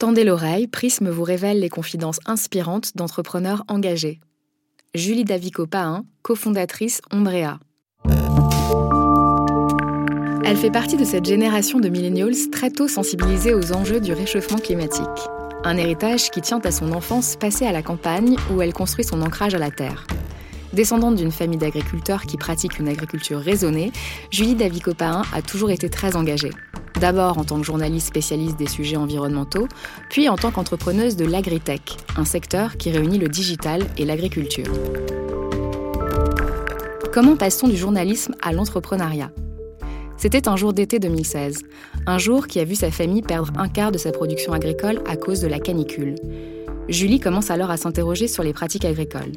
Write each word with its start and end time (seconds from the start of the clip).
Tendez 0.00 0.24
l'oreille, 0.24 0.66
Prisme 0.66 1.10
vous 1.10 1.24
révèle 1.24 1.60
les 1.60 1.68
confidences 1.68 2.20
inspirantes 2.24 2.96
d'entrepreneurs 2.96 3.64
engagés. 3.68 4.18
Julie 4.94 5.24
Davico-Pahin, 5.24 6.06
cofondatrice 6.22 7.02
Ombrea. 7.12 7.58
Elle 10.42 10.56
fait 10.56 10.70
partie 10.70 10.96
de 10.96 11.04
cette 11.04 11.26
génération 11.26 11.80
de 11.80 11.90
millennials 11.90 12.48
très 12.50 12.70
tôt 12.70 12.88
sensibilisés 12.88 13.52
aux 13.52 13.72
enjeux 13.74 14.00
du 14.00 14.14
réchauffement 14.14 14.56
climatique. 14.56 15.04
Un 15.64 15.76
héritage 15.76 16.30
qui 16.30 16.40
tient 16.40 16.60
à 16.60 16.70
son 16.70 16.92
enfance 16.92 17.36
passée 17.36 17.66
à 17.66 17.72
la 17.72 17.82
campagne 17.82 18.36
où 18.50 18.62
elle 18.62 18.72
construit 18.72 19.04
son 19.04 19.20
ancrage 19.20 19.54
à 19.54 19.58
la 19.58 19.70
terre. 19.70 20.06
Descendante 20.72 21.16
d'une 21.16 21.32
famille 21.32 21.58
d'agriculteurs 21.58 22.22
qui 22.22 22.36
pratiquent 22.36 22.78
une 22.78 22.88
agriculture 22.88 23.40
raisonnée, 23.40 23.92
Julie 24.30 24.54
Davico-Pahin 24.54 25.22
a 25.32 25.42
toujours 25.42 25.70
été 25.70 25.88
très 25.88 26.14
engagée. 26.14 26.50
D'abord 27.00 27.38
en 27.38 27.44
tant 27.44 27.58
que 27.58 27.64
journaliste 27.64 28.06
spécialiste 28.06 28.56
des 28.56 28.68
sujets 28.68 28.96
environnementaux, 28.96 29.66
puis 30.10 30.28
en 30.28 30.36
tant 30.36 30.50
qu'entrepreneuse 30.50 31.16
de 31.16 31.24
l'agritech, 31.24 31.96
un 32.16 32.24
secteur 32.24 32.76
qui 32.76 32.90
réunit 32.90 33.18
le 33.18 33.28
digital 33.28 33.82
et 33.96 34.04
l'agriculture. 34.04 34.66
Comment 37.12 37.36
passe-t-on 37.36 37.68
du 37.68 37.76
journalisme 37.76 38.34
à 38.40 38.52
l'entrepreneuriat? 38.52 39.32
C'était 40.16 40.48
un 40.48 40.56
jour 40.56 40.72
d'été 40.72 40.98
2016, 41.00 41.62
un 42.06 42.18
jour 42.18 42.46
qui 42.46 42.60
a 42.60 42.64
vu 42.64 42.76
sa 42.76 42.90
famille 42.90 43.22
perdre 43.22 43.52
un 43.58 43.68
quart 43.68 43.90
de 43.90 43.98
sa 43.98 44.12
production 44.12 44.52
agricole 44.52 45.00
à 45.08 45.16
cause 45.16 45.40
de 45.40 45.48
la 45.48 45.58
canicule. 45.58 46.14
Julie 46.88 47.18
commence 47.18 47.50
alors 47.50 47.70
à 47.70 47.76
s'interroger 47.76 48.28
sur 48.28 48.42
les 48.42 48.52
pratiques 48.52 48.84
agricoles 48.84 49.32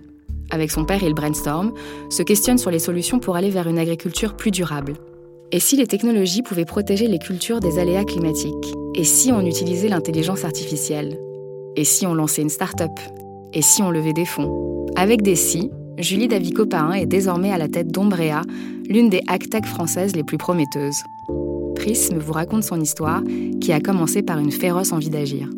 avec 0.50 0.72
son 0.72 0.86
père, 0.86 1.04
il 1.04 1.14
brainstorm, 1.14 1.74
se 2.10 2.24
questionne 2.24 2.58
sur 2.58 2.72
les 2.72 2.80
solutions 2.80 3.20
pour 3.20 3.36
aller 3.36 3.50
vers 3.50 3.68
une 3.68 3.80
agriculture 3.80 4.36
plus 4.36 4.52
durable. 4.52 4.94
Et 5.52 5.60
si 5.60 5.76
les 5.76 5.88
technologies 5.88 6.42
pouvaient 6.42 6.66
protéger 6.66 7.08
les 7.08 7.20
cultures 7.20 7.60
des 7.60 7.80
aléas 7.80 8.06
climatiques? 8.06 8.74
Et 8.96 9.04
si 9.04 9.32
on 9.32 9.46
utilisait 9.46 9.90
l'intelligence 9.90 10.46
artificielle? 10.46 11.20
Et 11.76 11.84
si 11.84 12.06
on 12.06 12.14
lançait 12.14 12.42
une 12.42 12.50
start-up? 12.50 12.92
Et 13.54 13.62
si 13.62 13.82
on 13.82 13.92
levait 13.92 14.14
des 14.14 14.26
fonds? 14.26 14.88
Avec 14.96 15.22
des 15.22 15.36
si, 15.36 15.70
Julie 15.98 16.28
Davico-Pahin 16.28 16.94
est 16.94 17.06
désormais 17.06 17.52
à 17.52 17.58
la 17.58 17.68
tête 17.68 17.92
d'Ombrea, 17.92 18.42
l'une 18.88 19.10
des 19.10 19.22
hack 19.28 19.66
françaises 19.66 20.16
les 20.16 20.24
plus 20.24 20.38
prometteuses. 20.38 21.04
Prisme 21.76 22.18
vous 22.18 22.34
raconte 22.34 22.64
son 22.64 22.80
histoire, 22.80 23.22
qui 23.62 23.74
a 23.74 23.80
commencé 23.80 24.24
par 24.24 24.40
une 24.40 24.52
féroce 24.52 24.92
envie 24.92 25.10
d'agir. 25.10 25.50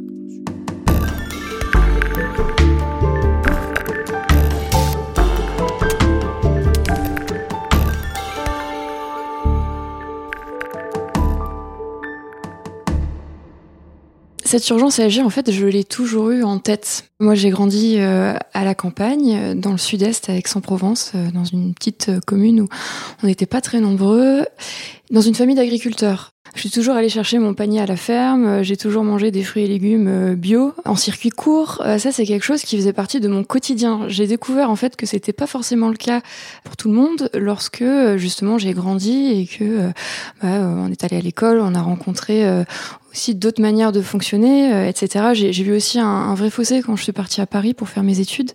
Cette 14.56 14.70
urgence 14.70 15.00
à 15.00 15.04
agir, 15.04 15.26
en 15.26 15.30
fait, 15.30 15.52
je 15.52 15.66
l'ai 15.66 15.84
toujours 15.84 16.30
eu 16.30 16.42
en 16.44 16.60
tête. 16.60 17.10
Moi, 17.20 17.36
j'ai 17.36 17.50
grandi 17.50 17.96
euh, 17.98 18.36
à 18.54 18.64
la 18.64 18.74
campagne, 18.74 19.54
dans 19.54 19.74
le 19.74 19.78
sud-est, 19.78 20.30
à 20.30 20.38
Aix-en-Provence, 20.38 21.12
euh, 21.14 21.30
dans 21.32 21.44
une 21.44 21.74
petite 21.74 22.08
euh, 22.08 22.20
commune 22.26 22.62
où 22.62 22.70
on 23.22 23.28
n'était 23.28 23.48
pas 23.48 23.60
très 23.60 23.82
nombreux, 23.82 24.46
dans 25.12 25.20
une 25.20 25.36
famille 25.36 25.58
d'agriculteurs. 25.58 26.35
Je 26.56 26.62
suis 26.62 26.72
toujours 26.72 26.96
allée 26.96 27.10
chercher 27.10 27.38
mon 27.38 27.54
panier 27.54 27.82
à 27.82 27.86
la 27.86 27.98
ferme, 27.98 28.64
j'ai 28.64 28.78
toujours 28.78 29.04
mangé 29.04 29.30
des 29.30 29.44
fruits 29.44 29.64
et 29.64 29.68
légumes 29.68 30.36
bio 30.36 30.74
en 30.86 30.96
circuit 30.96 31.30
court. 31.30 31.84
Ça, 32.00 32.12
c'est 32.12 32.26
quelque 32.26 32.44
chose 32.46 32.64
qui 32.64 32.78
faisait 32.78 32.94
partie 32.94 33.20
de 33.20 33.28
mon 33.28 33.44
quotidien. 33.44 34.06
J'ai 34.08 34.26
découvert 34.26 34.70
en 34.70 34.76
fait 34.76 34.96
que 34.96 35.06
c'était 35.06 35.34
pas 35.34 35.48
forcément 35.48 35.90
le 35.90 35.98
cas 35.98 36.22
pour 36.64 36.78
tout 36.78 36.88
le 36.88 36.96
monde 36.96 37.30
lorsque 37.34 37.84
justement 38.16 38.58
j'ai 38.58 38.74
grandi 38.74 39.28
et 39.28 39.48
que 39.48 39.90
bah, 40.42 40.48
on 40.48 40.90
est 40.90 41.04
allé 41.04 41.18
à 41.18 41.22
l'école, 41.22 41.60
on 41.60 41.76
a 41.76 41.82
rencontré 41.82 42.46
aussi 43.16 43.34
d'autres 43.34 43.62
manières 43.62 43.94
de 43.94 44.02
fonctionner, 44.02 44.74
euh, 44.74 44.90
etc. 44.90 45.28
J'ai 45.34 45.64
vu 45.64 45.74
aussi 45.74 46.00
un, 46.00 46.06
un, 46.06 46.36
vrai 46.36 46.50
fossé 46.50 46.82
quand 46.82 46.98
je 46.98 47.04
suis 47.04 47.14
partie 47.14 47.40
à 47.40 47.46
Paris 47.46 47.74
pour 47.74 47.88
faire 47.88 48.04
mes 48.04 48.20
études. 48.20 48.52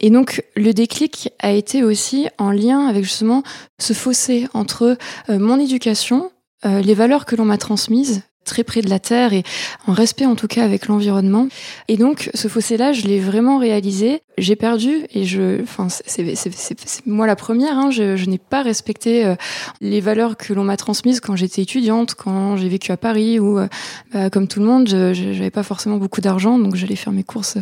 Et 0.00 0.08
donc 0.08 0.42
le 0.56 0.72
déclic 0.72 1.28
a 1.38 1.52
été 1.52 1.84
aussi 1.84 2.28
en 2.38 2.50
lien 2.50 2.86
avec 2.86 3.04
justement 3.04 3.42
ce 3.78 3.92
fossé 3.92 4.48
entre 4.54 4.96
euh, 5.28 5.38
mon 5.38 5.60
éducation, 5.60 6.30
euh, 6.64 6.80
les 6.80 6.94
valeurs 6.94 7.26
que 7.26 7.36
l'on 7.36 7.44
m'a 7.44 7.58
transmises, 7.58 8.22
très 8.44 8.64
près 8.64 8.80
de 8.80 8.88
la 8.88 8.98
terre 8.98 9.32
et 9.32 9.44
en 9.86 9.92
respect 9.92 10.26
en 10.26 10.34
tout 10.34 10.48
cas 10.48 10.64
avec 10.64 10.88
l'environnement. 10.88 11.48
Et 11.88 11.96
donc 11.96 12.30
ce 12.34 12.48
fossé-là, 12.48 12.92
je 12.92 13.02
l'ai 13.02 13.20
vraiment 13.20 13.58
réalisé. 13.58 14.22
J'ai 14.38 14.56
perdu 14.56 15.04
et 15.12 15.24
je, 15.24 15.62
enfin 15.62 15.88
c'est 15.88 17.06
moi 17.06 17.26
la 17.26 17.36
première. 17.36 17.78
Hein, 17.78 17.90
je, 17.90 18.16
je 18.16 18.26
n'ai 18.26 18.38
pas 18.38 18.62
respecté 18.62 19.24
euh, 19.24 19.34
les 19.80 20.00
valeurs 20.00 20.36
que 20.36 20.52
l'on 20.52 20.64
m'a 20.64 20.76
transmises 20.76 21.20
quand 21.20 21.36
j'étais 21.36 21.62
étudiante, 21.62 22.14
quand 22.14 22.56
j'ai 22.56 22.68
vécu 22.68 22.90
à 22.92 22.96
Paris 22.96 23.38
ou 23.38 23.58
euh, 23.58 23.68
bah, 24.12 24.30
comme 24.30 24.48
tout 24.48 24.60
le 24.60 24.66
monde, 24.66 24.88
j'avais 24.88 25.50
pas 25.50 25.62
forcément 25.62 25.98
beaucoup 25.98 26.20
d'argent, 26.20 26.58
donc 26.58 26.74
j'allais 26.74 26.96
faire 26.96 27.12
mes 27.12 27.24
courses 27.24 27.58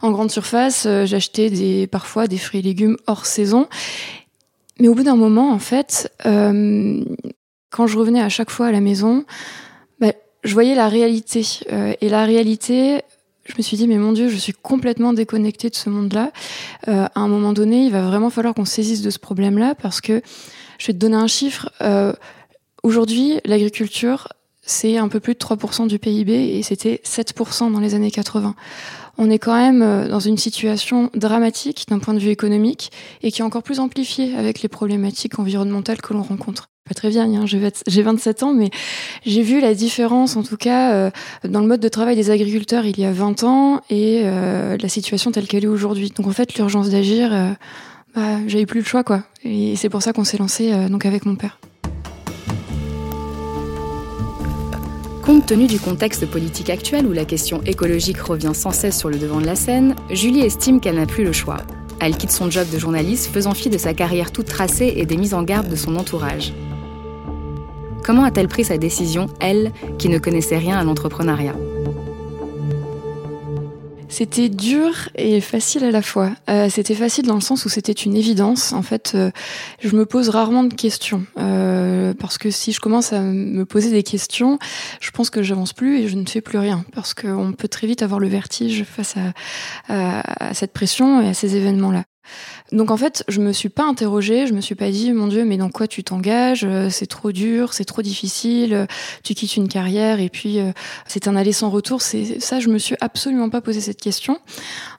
en 0.00 0.10
grande 0.10 0.30
surface. 0.30 0.84
Euh, 0.86 1.06
j'achetais 1.06 1.50
des 1.50 1.86
parfois 1.86 2.26
des 2.26 2.38
fruits 2.38 2.60
et 2.60 2.62
légumes 2.62 2.96
hors 3.06 3.26
saison. 3.26 3.68
Mais 4.80 4.88
au 4.88 4.94
bout 4.94 5.04
d'un 5.04 5.16
moment, 5.16 5.52
en 5.52 5.58
fait, 5.58 6.10
quand 7.72 7.88
je 7.88 7.98
revenais 7.98 8.20
à 8.20 8.28
chaque 8.28 8.50
fois 8.50 8.66
à 8.66 8.72
la 8.72 8.80
maison, 8.80 9.24
je 10.44 10.54
voyais 10.54 10.74
la 10.74 10.88
réalité. 10.88 11.44
Euh, 11.72 11.94
et 12.00 12.08
la 12.08 12.24
réalité, 12.24 13.02
je 13.44 13.54
me 13.56 13.62
suis 13.62 13.76
dit, 13.76 13.86
mais 13.86 13.96
mon 13.96 14.12
Dieu, 14.12 14.28
je 14.28 14.36
suis 14.36 14.52
complètement 14.52 15.12
déconnectée 15.12 15.70
de 15.70 15.74
ce 15.74 15.88
monde-là. 15.88 16.32
Euh, 16.88 17.06
à 17.14 17.20
un 17.20 17.28
moment 17.28 17.52
donné, 17.52 17.86
il 17.86 17.92
va 17.92 18.02
vraiment 18.02 18.30
falloir 18.30 18.54
qu'on 18.54 18.64
saisisse 18.64 19.02
de 19.02 19.10
ce 19.10 19.18
problème-là 19.18 19.74
parce 19.74 20.00
que 20.00 20.22
je 20.78 20.86
vais 20.88 20.92
te 20.92 20.98
donner 20.98 21.16
un 21.16 21.26
chiffre. 21.26 21.70
Euh, 21.80 22.12
Aujourd'hui, 22.82 23.38
l'agriculture, 23.44 24.26
c'est 24.60 24.98
un 24.98 25.06
peu 25.06 25.20
plus 25.20 25.34
de 25.34 25.38
3% 25.38 25.86
du 25.86 26.00
PIB 26.00 26.32
et 26.58 26.64
c'était 26.64 27.00
7% 27.04 27.70
dans 27.70 27.78
les 27.78 27.94
années 27.94 28.10
80. 28.10 28.56
On 29.18 29.30
est 29.30 29.38
quand 29.38 29.56
même 29.56 29.82
euh, 29.82 30.08
dans 30.08 30.20
une 30.20 30.38
situation 30.38 31.10
dramatique 31.14 31.86
d'un 31.88 31.98
point 31.98 32.14
de 32.14 32.18
vue 32.18 32.30
économique 32.30 32.90
et 33.22 33.30
qui 33.30 33.42
est 33.42 33.44
encore 33.44 33.62
plus 33.62 33.80
amplifiée 33.80 34.34
avec 34.36 34.62
les 34.62 34.68
problématiques 34.68 35.38
environnementales 35.38 36.00
que 36.00 36.12
l'on 36.12 36.22
rencontre 36.22 36.68
pas 36.88 36.94
très 36.94 37.10
vieille, 37.10 37.36
hein, 37.36 37.44
j'ai 37.46 38.02
27 38.02 38.42
ans, 38.42 38.52
mais 38.52 38.70
j'ai 39.24 39.42
vu 39.42 39.60
la 39.60 39.72
différence, 39.72 40.36
en 40.36 40.42
tout 40.42 40.56
cas, 40.56 40.92
euh, 40.92 41.10
dans 41.44 41.60
le 41.60 41.68
mode 41.68 41.80
de 41.80 41.88
travail 41.88 42.16
des 42.16 42.30
agriculteurs 42.30 42.86
il 42.86 42.98
y 42.98 43.04
a 43.04 43.12
20 43.12 43.44
ans 43.44 43.80
et 43.88 44.22
euh, 44.24 44.76
la 44.80 44.88
situation 44.88 45.30
telle 45.30 45.46
qu'elle 45.46 45.64
est 45.64 45.68
aujourd'hui. 45.68 46.12
Donc 46.16 46.26
en 46.26 46.32
fait, 46.32 46.56
l'urgence 46.56 46.90
d'agir, 46.90 47.32
euh, 47.32 47.52
bah, 48.16 48.38
j'avais 48.48 48.66
plus 48.66 48.80
le 48.80 48.86
choix, 48.86 49.04
quoi. 49.04 49.22
Et 49.44 49.76
c'est 49.76 49.90
pour 49.90 50.02
ça 50.02 50.12
qu'on 50.12 50.24
s'est 50.24 50.38
lancé 50.38 50.72
donc 50.88 51.06
avec 51.06 51.24
mon 51.24 51.36
père. 51.36 51.58
Compte 55.22 55.46
tenu 55.46 55.68
du 55.68 55.78
contexte 55.78 56.26
politique 56.26 56.68
actuel 56.68 57.06
où 57.06 57.12
la 57.12 57.24
question 57.24 57.62
écologique 57.64 58.18
revient 58.18 58.50
sans 58.54 58.72
cesse 58.72 58.98
sur 58.98 59.08
le 59.08 59.18
devant 59.18 59.40
de 59.40 59.46
la 59.46 59.54
scène, 59.54 59.94
Julie 60.10 60.40
estime 60.40 60.80
qu'elle 60.80 60.96
n'a 60.96 61.06
plus 61.06 61.22
le 61.22 61.32
choix. 61.32 61.58
Elle 62.00 62.16
quitte 62.16 62.32
son 62.32 62.50
job 62.50 62.66
de 62.72 62.78
journaliste, 62.78 63.32
faisant 63.32 63.54
fi 63.54 63.70
de 63.70 63.78
sa 63.78 63.94
carrière 63.94 64.32
toute 64.32 64.46
tracée 64.46 64.94
et 64.96 65.06
des 65.06 65.16
mises 65.16 65.32
en 65.32 65.44
garde 65.44 65.68
de 65.68 65.76
son 65.76 65.94
entourage. 65.94 66.52
Comment 68.02 68.24
a-t-elle 68.24 68.48
pris 68.48 68.64
sa 68.64 68.78
décision, 68.78 69.28
elle, 69.38 69.70
qui 69.96 70.08
ne 70.08 70.18
connaissait 70.18 70.58
rien 70.58 70.76
à 70.76 70.82
l'entrepreneuriat? 70.82 71.54
C'était 74.12 74.50
dur 74.50 75.08
et 75.14 75.40
facile 75.40 75.84
à 75.84 75.90
la 75.90 76.02
fois. 76.02 76.32
Euh, 76.50 76.68
c'était 76.68 76.94
facile 76.94 77.26
dans 77.26 77.34
le 77.34 77.40
sens 77.40 77.64
où 77.64 77.70
c'était 77.70 77.92
une 77.92 78.14
évidence. 78.14 78.74
En 78.74 78.82
fait, 78.82 79.12
euh, 79.14 79.30
je 79.80 79.96
me 79.96 80.04
pose 80.04 80.28
rarement 80.28 80.64
de 80.64 80.74
questions 80.74 81.24
euh, 81.38 82.12
parce 82.12 82.36
que 82.36 82.50
si 82.50 82.72
je 82.72 82.80
commence 82.80 83.14
à 83.14 83.20
me 83.20 83.64
poser 83.64 83.90
des 83.90 84.02
questions, 84.02 84.58
je 85.00 85.10
pense 85.12 85.30
que 85.30 85.42
j'avance 85.42 85.72
plus 85.72 86.00
et 86.00 86.08
je 86.08 86.16
ne 86.16 86.26
fais 86.26 86.42
plus 86.42 86.58
rien 86.58 86.84
parce 86.94 87.14
qu'on 87.14 87.54
peut 87.56 87.68
très 87.68 87.86
vite 87.86 88.02
avoir 88.02 88.20
le 88.20 88.28
vertige 88.28 88.84
face 88.84 89.14
à 89.88 90.52
cette 90.52 90.74
pression 90.74 91.22
et 91.22 91.28
à 91.28 91.34
ces 91.34 91.56
événements-là. 91.56 92.04
Donc 92.72 92.90
en 92.90 92.96
fait, 92.96 93.22
je 93.28 93.40
me 93.40 93.52
suis 93.52 93.68
pas 93.68 93.84
interrogée, 93.84 94.46
je 94.46 94.54
me 94.54 94.60
suis 94.60 94.74
pas 94.74 94.90
dit 94.90 95.12
mon 95.12 95.26
dieu, 95.26 95.44
mais 95.44 95.58
dans 95.58 95.68
quoi 95.68 95.86
tu 95.86 96.02
t'engages 96.02 96.64
euh, 96.64 96.88
C'est 96.88 97.06
trop 97.06 97.30
dur, 97.30 97.74
c'est 97.74 97.84
trop 97.84 98.00
difficile, 98.00 98.72
euh, 98.72 98.86
tu 99.22 99.34
quittes 99.34 99.56
une 99.56 99.68
carrière 99.68 100.20
et 100.20 100.30
puis 100.30 100.58
euh, 100.58 100.72
c'est 101.06 101.28
un 101.28 101.36
aller 101.36 101.52
sans 101.52 101.68
retour, 101.68 102.00
c'est 102.00 102.40
ça 102.40 102.60
je 102.60 102.68
me 102.68 102.78
suis 102.78 102.96
absolument 103.00 103.50
pas 103.50 103.60
posé 103.60 103.80
cette 103.80 104.00
question. 104.00 104.38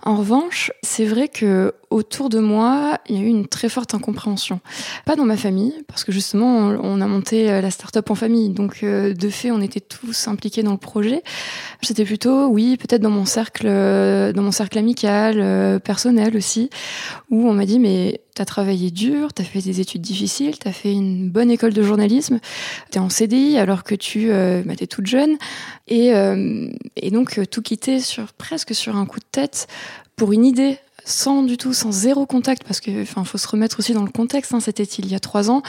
En 0.04 0.16
revanche, 0.18 0.72
c'est 0.84 1.06
vrai 1.06 1.30
que 1.30 1.74
autour 1.90 2.30
de 2.30 2.40
moi, 2.40 3.00
il 3.08 3.16
y 3.16 3.20
a 3.20 3.22
eu 3.22 3.28
une 3.28 3.48
très 3.48 3.70
forte 3.70 3.94
incompréhension. 3.94 4.60
Pas 5.06 5.16
dans 5.16 5.26
ma 5.26 5.38
famille 5.38 5.74
parce 5.88 6.04
que 6.04 6.12
justement, 6.12 6.76
on 6.82 7.02
a 7.02 7.08
monté 7.08 7.46
la 7.62 7.72
start-up 7.72 8.10
en 8.10 8.16
famille. 8.16 8.50
Donc 8.50 8.84
de 8.84 9.30
fait, 9.30 9.52
on 9.52 9.62
était 9.62 9.80
tous 9.80 10.28
impliqués 10.28 10.64
dans 10.64 10.72
le 10.72 10.78
projet. 10.78 11.22
C'était 11.82 12.04
plutôt 12.04 12.48
oui, 12.48 12.78
peut-être 12.78 13.02
dans 13.02 13.12
mon 13.12 13.26
cercle 13.26 13.68
dans 13.68 14.42
mon 14.42 14.52
cercle 14.52 14.80
amical, 14.80 15.80
personnel 15.82 16.36
aussi 16.36 16.70
où 17.30 17.48
on 17.48 17.54
m'a 17.54 17.66
dit 17.66 17.80
mais 17.80 18.22
t'as 18.36 18.46
travaillé 18.46 18.92
dur, 18.92 19.34
t'as 19.34 19.44
fait 19.44 19.62
des 19.62 19.80
études 19.80 20.02
difficiles, 20.02 20.58
t'as 20.58 20.72
fait 20.72 20.92
une 20.92 21.30
bonne 21.30 21.52
école 21.52 21.74
de 21.74 21.84
journalisme, 21.84 22.40
t'es 22.92 23.00
en 23.00 23.10
CDI 23.10 23.58
alors 23.58 23.84
que 23.84 23.96
tu 23.96 24.32
euh, 24.32 24.64
bah, 24.66 24.76
t'es 24.76 24.88
toute 24.88 25.08
jeune 25.08 25.38
et, 25.88 26.14
euh, 26.14 26.70
donc 27.12 27.38
euh, 27.38 27.46
tout 27.46 27.62
quitter 27.62 28.00
sur 28.00 28.34
presque 28.34 28.74
sur 28.74 28.96
un 28.96 29.06
coup 29.06 29.20
de 29.20 29.26
tête 29.32 29.68
pour 30.16 30.32
une 30.32 30.46
idée 30.46 30.78
sans 31.06 31.44
du 31.44 31.58
tout, 31.58 31.74
sans 31.74 31.92
zéro 31.92 32.26
contact, 32.26 32.64
parce 32.64 32.80
que, 32.80 33.02
enfin, 33.02 33.26
faut 33.26 33.38
se 33.38 33.48
remettre 33.50 33.80
aussi 33.80 33.92
dans 33.92 34.06
le 34.06 34.10
contexte. 34.10 34.54
Hein, 34.54 34.62
C'était 34.62 34.84
il 34.84 35.12
y 35.12 35.16
a 35.16 35.20
trois 35.20 35.52
ans. 35.52 35.62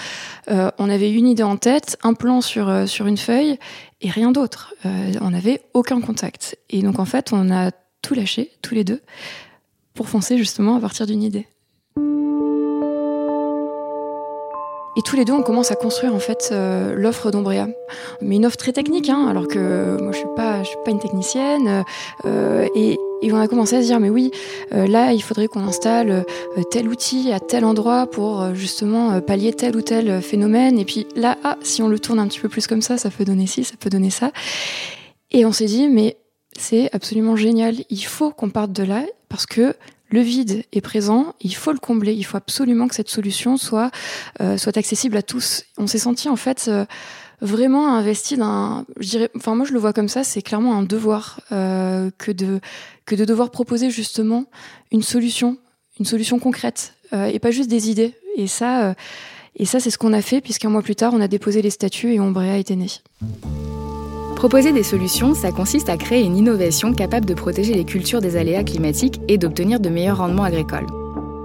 Euh, 0.48 0.70
on 0.78 0.88
avait 0.88 1.10
une 1.12 1.26
idée 1.26 1.42
en 1.42 1.56
tête, 1.56 1.98
un 2.04 2.14
plan 2.14 2.40
sur 2.40 2.88
sur 2.88 3.08
une 3.08 3.16
feuille 3.16 3.58
et 4.00 4.10
rien 4.10 4.30
d'autre. 4.30 4.74
On 4.84 5.30
n'avait 5.30 5.62
aucun 5.72 6.00
contact. 6.00 6.56
Et 6.70 6.82
donc 6.82 7.00
en 7.00 7.04
fait, 7.04 7.32
on 7.32 7.50
a 7.50 7.72
tout 8.00 8.14
lâché, 8.14 8.52
tous 8.62 8.74
les 8.74 8.84
deux, 8.84 9.00
pour 9.94 10.08
foncer 10.08 10.36
justement 10.36 10.76
à 10.76 10.80
partir 10.80 11.06
d'une 11.06 11.22
idée. 11.22 11.46
Et 14.96 15.02
tous 15.02 15.16
les 15.16 15.24
deux, 15.24 15.32
on 15.32 15.42
commence 15.42 15.72
à 15.72 15.74
construire 15.74 16.14
en 16.14 16.20
fait 16.20 16.50
euh, 16.52 16.94
l'offre 16.94 17.32
d'Ombrea, 17.32 17.66
mais 18.20 18.36
une 18.36 18.46
offre 18.46 18.56
très 18.56 18.72
technique, 18.72 19.08
hein, 19.08 19.26
alors 19.28 19.48
que 19.48 20.00
moi 20.00 20.12
je 20.12 20.18
suis 20.18 20.28
pas, 20.36 20.62
je 20.62 20.68
suis 20.68 20.78
pas 20.84 20.92
une 20.92 21.00
technicienne. 21.00 21.84
Euh, 22.26 22.68
et, 22.76 22.96
et, 23.22 23.32
on 23.32 23.38
a 23.38 23.48
commencé 23.48 23.74
à 23.74 23.82
se 23.82 23.86
dire, 23.86 23.98
mais 23.98 24.10
oui, 24.10 24.30
euh, 24.72 24.86
là 24.86 25.12
il 25.12 25.20
faudrait 25.20 25.48
qu'on 25.48 25.66
installe 25.66 26.10
euh, 26.10 26.62
tel 26.70 26.88
outil 26.88 27.32
à 27.32 27.40
tel 27.40 27.64
endroit 27.64 28.06
pour 28.06 28.40
euh, 28.40 28.54
justement 28.54 29.20
pallier 29.20 29.52
tel 29.52 29.74
ou 29.76 29.82
tel 29.82 30.22
phénomène. 30.22 30.78
Et 30.78 30.84
puis 30.84 31.08
là, 31.16 31.38
ah, 31.42 31.56
si 31.62 31.82
on 31.82 31.88
le 31.88 31.98
tourne 31.98 32.20
un 32.20 32.28
petit 32.28 32.40
peu 32.40 32.48
plus 32.48 32.68
comme 32.68 32.82
ça, 32.82 32.96
ça 32.96 33.10
peut 33.10 33.24
donner 33.24 33.48
ci, 33.48 33.64
ça 33.64 33.74
peut 33.78 33.90
donner 33.90 34.10
ça. 34.10 34.30
Et 35.32 35.44
on 35.44 35.50
s'est 35.50 35.66
dit, 35.66 35.88
mais 35.88 36.18
c'est 36.58 36.88
absolument 36.94 37.36
génial. 37.36 37.76
Il 37.90 38.04
faut 38.04 38.30
qu'on 38.30 38.50
parte 38.50 38.72
de 38.72 38.82
là 38.82 39.04
parce 39.28 39.46
que 39.46 39.74
le 40.10 40.20
vide 40.20 40.64
est 40.72 40.80
présent, 40.80 41.34
il 41.40 41.54
faut 41.54 41.72
le 41.72 41.78
combler, 41.78 42.12
il 42.14 42.24
faut 42.24 42.36
absolument 42.36 42.86
que 42.86 42.94
cette 42.94 43.08
solution 43.08 43.56
soit, 43.56 43.90
euh, 44.40 44.56
soit 44.56 44.76
accessible 44.76 45.16
à 45.16 45.22
tous. 45.22 45.64
On 45.76 45.86
s'est 45.86 45.98
senti 45.98 46.28
en 46.28 46.36
fait 46.36 46.66
euh, 46.68 46.84
vraiment 47.40 47.94
investi 47.94 48.36
d'un, 48.36 48.86
enfin 49.36 49.56
moi 49.56 49.66
je 49.66 49.72
le 49.72 49.78
vois 49.80 49.92
comme 49.92 50.08
ça, 50.08 50.22
c'est 50.22 50.42
clairement 50.42 50.76
un 50.76 50.82
devoir 50.82 51.40
euh, 51.50 52.10
que 52.16 52.30
de 52.30 52.60
que 53.06 53.16
de 53.16 53.24
devoir 53.24 53.50
proposer 53.50 53.90
justement 53.90 54.44
une 54.92 55.02
solution, 55.02 55.56
une 55.98 56.06
solution 56.06 56.38
concrète 56.38 56.94
et 57.12 57.38
pas 57.38 57.52
juste 57.52 57.70
des 57.70 57.90
idées. 57.90 58.14
Et 58.36 58.48
ça, 58.48 58.96
ça 59.64 59.78
c'est 59.78 59.90
ce 59.90 59.98
qu'on 59.98 60.12
a 60.12 60.22
fait 60.22 60.40
puisqu'un 60.40 60.68
mois 60.68 60.82
plus 60.82 60.96
tard 60.96 61.12
on 61.14 61.20
a 61.20 61.28
déposé 61.28 61.62
les 61.62 61.70
statuts 61.70 62.12
et 62.12 62.18
Ombrea 62.18 62.56
été 62.56 62.74
né. 62.74 62.88
Proposer 64.44 64.74
des 64.74 64.82
solutions, 64.82 65.32
ça 65.32 65.52
consiste 65.52 65.88
à 65.88 65.96
créer 65.96 66.22
une 66.22 66.36
innovation 66.36 66.92
capable 66.92 67.24
de 67.24 67.32
protéger 67.32 67.72
les 67.72 67.86
cultures 67.86 68.20
des 68.20 68.36
aléas 68.36 68.62
climatiques 68.62 69.18
et 69.26 69.38
d'obtenir 69.38 69.80
de 69.80 69.88
meilleurs 69.88 70.18
rendements 70.18 70.44
agricoles. 70.44 70.86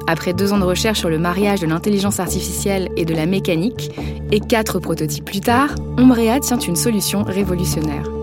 Après 0.06 0.34
deux 0.34 0.52
ans 0.52 0.58
de 0.58 0.66
recherche 0.66 1.00
sur 1.00 1.10
le 1.10 1.18
mariage 1.18 1.62
de 1.62 1.68
l'intelligence 1.68 2.20
artificielle 2.20 2.90
et 2.98 3.06
de 3.06 3.16
la 3.16 3.26
mécanique, 3.26 3.90
et 4.34 4.42
quatre 4.42 4.80
prototypes 4.80 5.24
plus 5.24 5.40
tard, 5.40 5.76
Ombrea 5.98 6.42
tient 6.42 6.60
une 6.60 6.76
solution 6.76 7.24
révolutionnaire. 7.24 8.19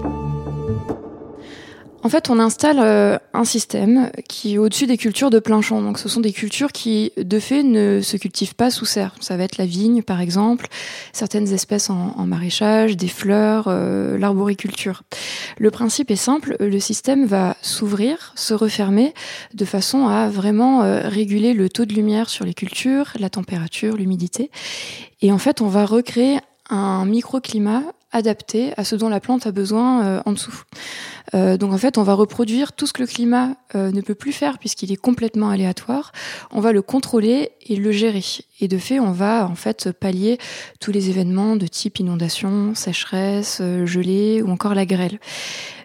En 2.07 2.09
fait, 2.09 2.31
on 2.31 2.39
installe 2.39 2.79
euh, 2.79 3.19
un 3.35 3.43
système 3.43 4.13
qui 4.29 4.55
est 4.55 4.59
au-dessus 4.59 4.87
des 4.87 4.97
cultures 4.97 5.29
de 5.29 5.41
plein 5.41 5.61
champ. 5.61 5.83
Donc, 5.83 5.99
ce 5.99 6.09
sont 6.09 6.21
des 6.21 6.31
cultures 6.31 6.71
qui, 6.71 7.11
de 7.17 7.41
fait, 7.41 7.65
ne 7.65 8.01
se 8.01 8.17
cultivent 8.17 8.55
pas 8.55 8.71
sous 8.71 8.85
serre. 8.85 9.17
Ça 9.19 9.37
va 9.37 9.43
être 9.43 9.59
la 9.59 9.67
vigne, 9.67 10.05
par 10.05 10.21
exemple, 10.21 10.69
certaines 11.13 11.53
espèces 11.53 11.91
en, 11.91 12.25
maraîchage, 12.25 12.97
des 12.97 13.09
fleurs, 13.09 13.65
euh, 13.67 14.17
l'arboriculture. 14.19 15.03
Le 15.59 15.73
principe 15.73 16.13
est 16.13 16.15
simple. 16.15 16.55
Le 16.61 16.79
système 16.79 17.27
va 17.27 17.57
s'ouvrir, 17.61 18.33
se 18.37 18.55
refermer, 18.55 19.13
de 19.55 19.65
façon 19.65 20.07
à 20.07 20.29
vraiment 20.29 20.85
euh, 20.85 21.09
réguler 21.09 21.55
le 21.55 21.69
taux 21.69 21.87
de 21.87 21.93
lumière 21.93 22.29
sur 22.29 22.45
les 22.45 22.55
cultures, 22.55 23.15
la 23.19 23.31
température, 23.31 23.97
l'humidité. 23.97 24.53
Et 25.23 25.33
en 25.33 25.39
fait, 25.39 25.61
on 25.61 25.67
va 25.67 25.85
recréer 25.85 26.39
un 26.71 27.05
microclimat 27.05 27.83
adapté 28.17 28.73
à 28.77 28.85
ce 28.85 28.97
dont 28.97 29.09
la 29.09 29.21
plante 29.21 29.47
a 29.47 29.53
besoin 29.53 30.05
euh, 30.05 30.23
en 30.27 30.33
dessous. 30.33 30.63
Euh, 31.35 31.57
donc 31.57 31.73
en 31.73 31.79
fait, 31.79 31.99
on 31.99 32.03
va 32.03 32.15
reproduire 32.15 32.73
tout 32.73 32.87
ce 32.87 32.93
que 32.93 33.03
le 33.03 33.07
climat 33.07 33.57
euh, 33.75 33.93
ne 33.93 34.01
peut 34.01 34.15
plus 34.15 34.33
faire 34.33 34.59
puisqu'il 34.59 34.91
est 34.91 34.97
complètement 34.97 35.51
aléatoire. 35.51 36.13
On 36.51 36.61
va 36.61 36.73
le 36.73 36.83
contrôler 36.83 37.53
et 37.67 37.77
le 37.77 37.93
gérer. 37.93 38.25
Et 38.61 38.69
de 38.69 38.79
fait, 38.79 38.99
on 38.99 39.13
va 39.13 39.47
en 39.47 39.55
fait 39.55 39.93
pallier 39.93 40.39
tous 40.81 40.93
les 40.93 41.11
événements 41.11 41.57
de 41.57 41.67
type 41.67 41.99
inondation, 41.99 42.75
sécheresse, 42.75 43.61
gelée 43.85 44.43
ou 44.43 44.51
encore 44.51 44.75
la 44.75 44.87
grêle. 44.87 45.21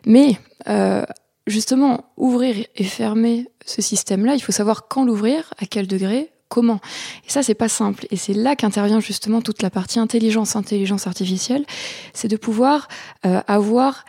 Mais 0.05 0.37
justement, 1.47 2.05
ouvrir 2.17 2.65
et 2.75 2.83
fermer 2.83 3.47
ce 3.65 3.81
système-là, 3.81 4.35
il 4.35 4.41
faut 4.41 4.51
savoir 4.51 4.87
quand 4.87 5.03
l'ouvrir, 5.03 5.53
à 5.59 5.65
quel 5.65 5.87
degré, 5.87 6.31
comment. 6.51 6.81
Et 7.25 7.31
ça, 7.31 7.41
c'est 7.41 7.55
pas 7.55 7.69
simple. 7.69 8.05
Et 8.11 8.17
c'est 8.17 8.33
là 8.33 8.55
qu'intervient 8.55 8.99
justement 8.99 9.41
toute 9.41 9.61
la 9.63 9.69
partie 9.69 9.99
intelligence, 9.99 10.55
intelligence 10.55 11.07
artificielle. 11.07 11.65
C'est 12.13 12.27
de 12.27 12.37
pouvoir 12.37 12.89
euh, 13.25 13.41
avoir 13.47 14.03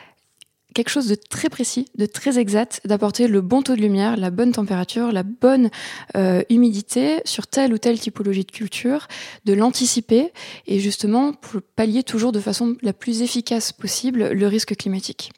quelque 0.74 0.88
chose 0.88 1.06
de 1.06 1.14
très 1.14 1.48
précis, 1.48 1.86
de 1.96 2.06
très 2.06 2.38
exact, 2.38 2.80
d'apporter 2.84 3.28
le 3.28 3.40
bon 3.42 3.62
taux 3.62 3.76
de 3.76 3.80
lumière, 3.80 4.16
la 4.16 4.30
bonne 4.30 4.52
température, 4.52 5.12
la 5.12 5.22
bonne 5.22 5.70
euh, 6.16 6.42
humidité 6.50 7.20
sur 7.24 7.46
telle 7.46 7.72
ou 7.72 7.78
telle 7.78 8.00
typologie 8.00 8.44
de 8.44 8.50
culture, 8.50 9.06
de 9.44 9.52
l'anticiper 9.52 10.32
et 10.66 10.80
justement 10.80 11.34
pour 11.34 11.60
pallier 11.76 12.02
toujours 12.02 12.32
de 12.32 12.40
façon 12.40 12.76
la 12.82 12.92
plus 12.92 13.22
efficace 13.22 13.72
possible 13.72 14.28
le 14.30 14.46
risque 14.46 14.74
climatique. 14.74 15.30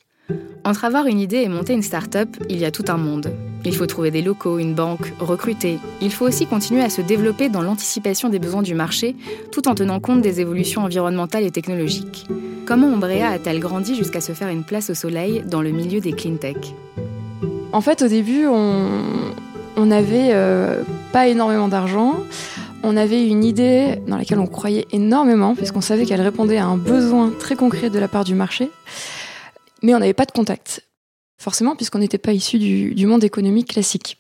Entre 0.64 0.86
avoir 0.86 1.06
une 1.06 1.20
idée 1.20 1.42
et 1.42 1.48
monter 1.48 1.74
une 1.74 1.82
start-up, 1.82 2.28
il 2.48 2.58
y 2.58 2.64
a 2.64 2.70
tout 2.70 2.84
un 2.88 2.96
monde. 2.96 3.30
Il 3.66 3.74
faut 3.74 3.86
trouver 3.86 4.10
des 4.10 4.22
locaux, 4.22 4.58
une 4.58 4.74
banque, 4.74 5.12
recruter. 5.20 5.78
Il 6.00 6.10
faut 6.10 6.26
aussi 6.26 6.46
continuer 6.46 6.82
à 6.82 6.88
se 6.88 7.02
développer 7.02 7.50
dans 7.50 7.60
l'anticipation 7.60 8.30
des 8.30 8.38
besoins 8.38 8.62
du 8.62 8.74
marché, 8.74 9.14
tout 9.52 9.68
en 9.68 9.74
tenant 9.74 10.00
compte 10.00 10.22
des 10.22 10.40
évolutions 10.40 10.82
environnementales 10.82 11.44
et 11.44 11.50
technologiques. 11.50 12.26
Comment 12.64 12.86
Ombrea 12.86 13.28
a-t-elle 13.28 13.60
grandi 13.60 13.94
jusqu'à 13.94 14.22
se 14.22 14.32
faire 14.32 14.48
une 14.48 14.64
place 14.64 14.88
au 14.88 14.94
soleil 14.94 15.42
dans 15.46 15.60
le 15.60 15.70
milieu 15.70 16.00
des 16.00 16.12
clean 16.12 16.36
tech? 16.36 16.56
En 17.72 17.82
fait, 17.82 18.00
au 18.00 18.08
début, 18.08 18.46
on 18.46 19.84
n'avait 19.84 20.30
euh, 20.32 20.82
pas 21.12 21.28
énormément 21.28 21.68
d'argent. 21.68 22.14
On 22.82 22.96
avait 22.96 23.26
une 23.26 23.44
idée 23.44 24.00
dans 24.06 24.16
laquelle 24.16 24.38
on 24.38 24.46
croyait 24.46 24.86
énormément, 24.92 25.54
puisqu'on 25.54 25.82
savait 25.82 26.06
qu'elle 26.06 26.22
répondait 26.22 26.58
à 26.58 26.66
un 26.66 26.76
besoin 26.76 27.32
très 27.38 27.56
concret 27.56 27.90
de 27.90 27.98
la 27.98 28.08
part 28.08 28.24
du 28.24 28.34
marché 28.34 28.70
mais 29.84 29.94
on 29.94 29.98
n'avait 29.98 30.14
pas 30.14 30.24
de 30.24 30.32
contact. 30.32 30.82
Forcément, 31.36 31.76
puisqu'on 31.76 31.98
n'était 31.98 32.18
pas 32.18 32.32
issu 32.32 32.58
du, 32.58 33.06
monde 33.06 33.22
économique 33.22 33.68
classique. 33.68 34.18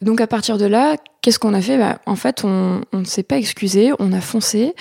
Donc 0.00 0.20
à 0.20 0.26
partir 0.26 0.58
de 0.58 0.66
là, 0.66 0.96
qu'est-ce 1.20 1.38
qu'on 1.38 1.54
a 1.54 1.60
fait? 1.60 1.76
Bah, 1.76 2.00
En 2.06 2.14
fait, 2.14 2.44
on, 2.44 2.82
on 2.92 2.98
ne 2.98 3.04
s'est 3.04 3.22
pas 3.22 3.36
excusé, 3.36 3.92
on 3.98 4.12
a 4.12 4.20
foncé 4.20 4.74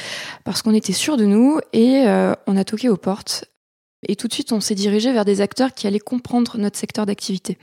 parce 0.43 0.61
qu'on 0.61 0.75
était 0.75 0.93
sûr 0.93 1.17
de 1.17 1.25
nous 1.25 1.59
et 1.73 2.03
euh, 2.05 2.33
on 2.45 2.55
a 2.55 2.63
toqué 2.63 2.87
aux 2.87 2.97
portes. 2.97 3.45
Et 4.07 4.15
tout 4.15 4.27
de 4.27 4.33
suite, 4.33 4.51
on 4.51 4.59
s'est 4.59 4.73
dirigé 4.73 5.13
vers 5.13 5.25
des 5.25 5.41
acteurs 5.41 5.73
qui 5.73 5.85
allaient 5.85 5.99
comprendre 5.99 6.57
notre 6.57 6.77
secteur 6.77 7.05
d'activité. 7.05 7.57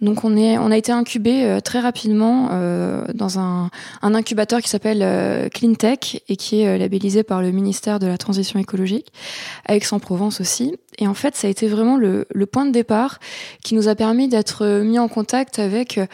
Donc, 0.00 0.24
on, 0.24 0.36
est, 0.36 0.58
on 0.58 0.70
a 0.72 0.76
été 0.76 0.90
incubé 0.90 1.44
euh, 1.44 1.60
très 1.60 1.78
rapidement 1.78 2.48
euh, 2.50 3.04
dans 3.14 3.38
un, 3.38 3.70
un, 4.02 4.14
incubateur 4.14 4.60
qui 4.62 4.68
s'appelle 4.68 5.00
euh, 5.02 5.48
CleanTech 5.48 6.24
et 6.28 6.36
qui 6.36 6.62
est 6.62 6.66
euh, 6.66 6.78
labellisé 6.78 7.22
par 7.22 7.40
le 7.40 7.52
ministère 7.52 8.00
de 8.00 8.08
la 8.08 8.18
Transition 8.18 8.58
écologique, 8.58 9.12
à 9.64 9.76
Aix-en-Provence 9.76 10.40
aussi. 10.40 10.74
Et 10.98 11.06
en 11.06 11.14
fait, 11.14 11.36
ça 11.36 11.46
a 11.46 11.50
été 11.50 11.68
vraiment 11.68 11.96
le, 11.96 12.26
le 12.30 12.46
point 12.46 12.66
de 12.66 12.72
départ 12.72 13.20
qui 13.62 13.74
nous 13.74 13.88
a 13.88 13.94
permis 13.94 14.28
d'être 14.28 14.80
mis 14.82 14.98
en 14.98 15.08
contact 15.08 15.58
avec 15.58 15.98
euh, 15.98 16.06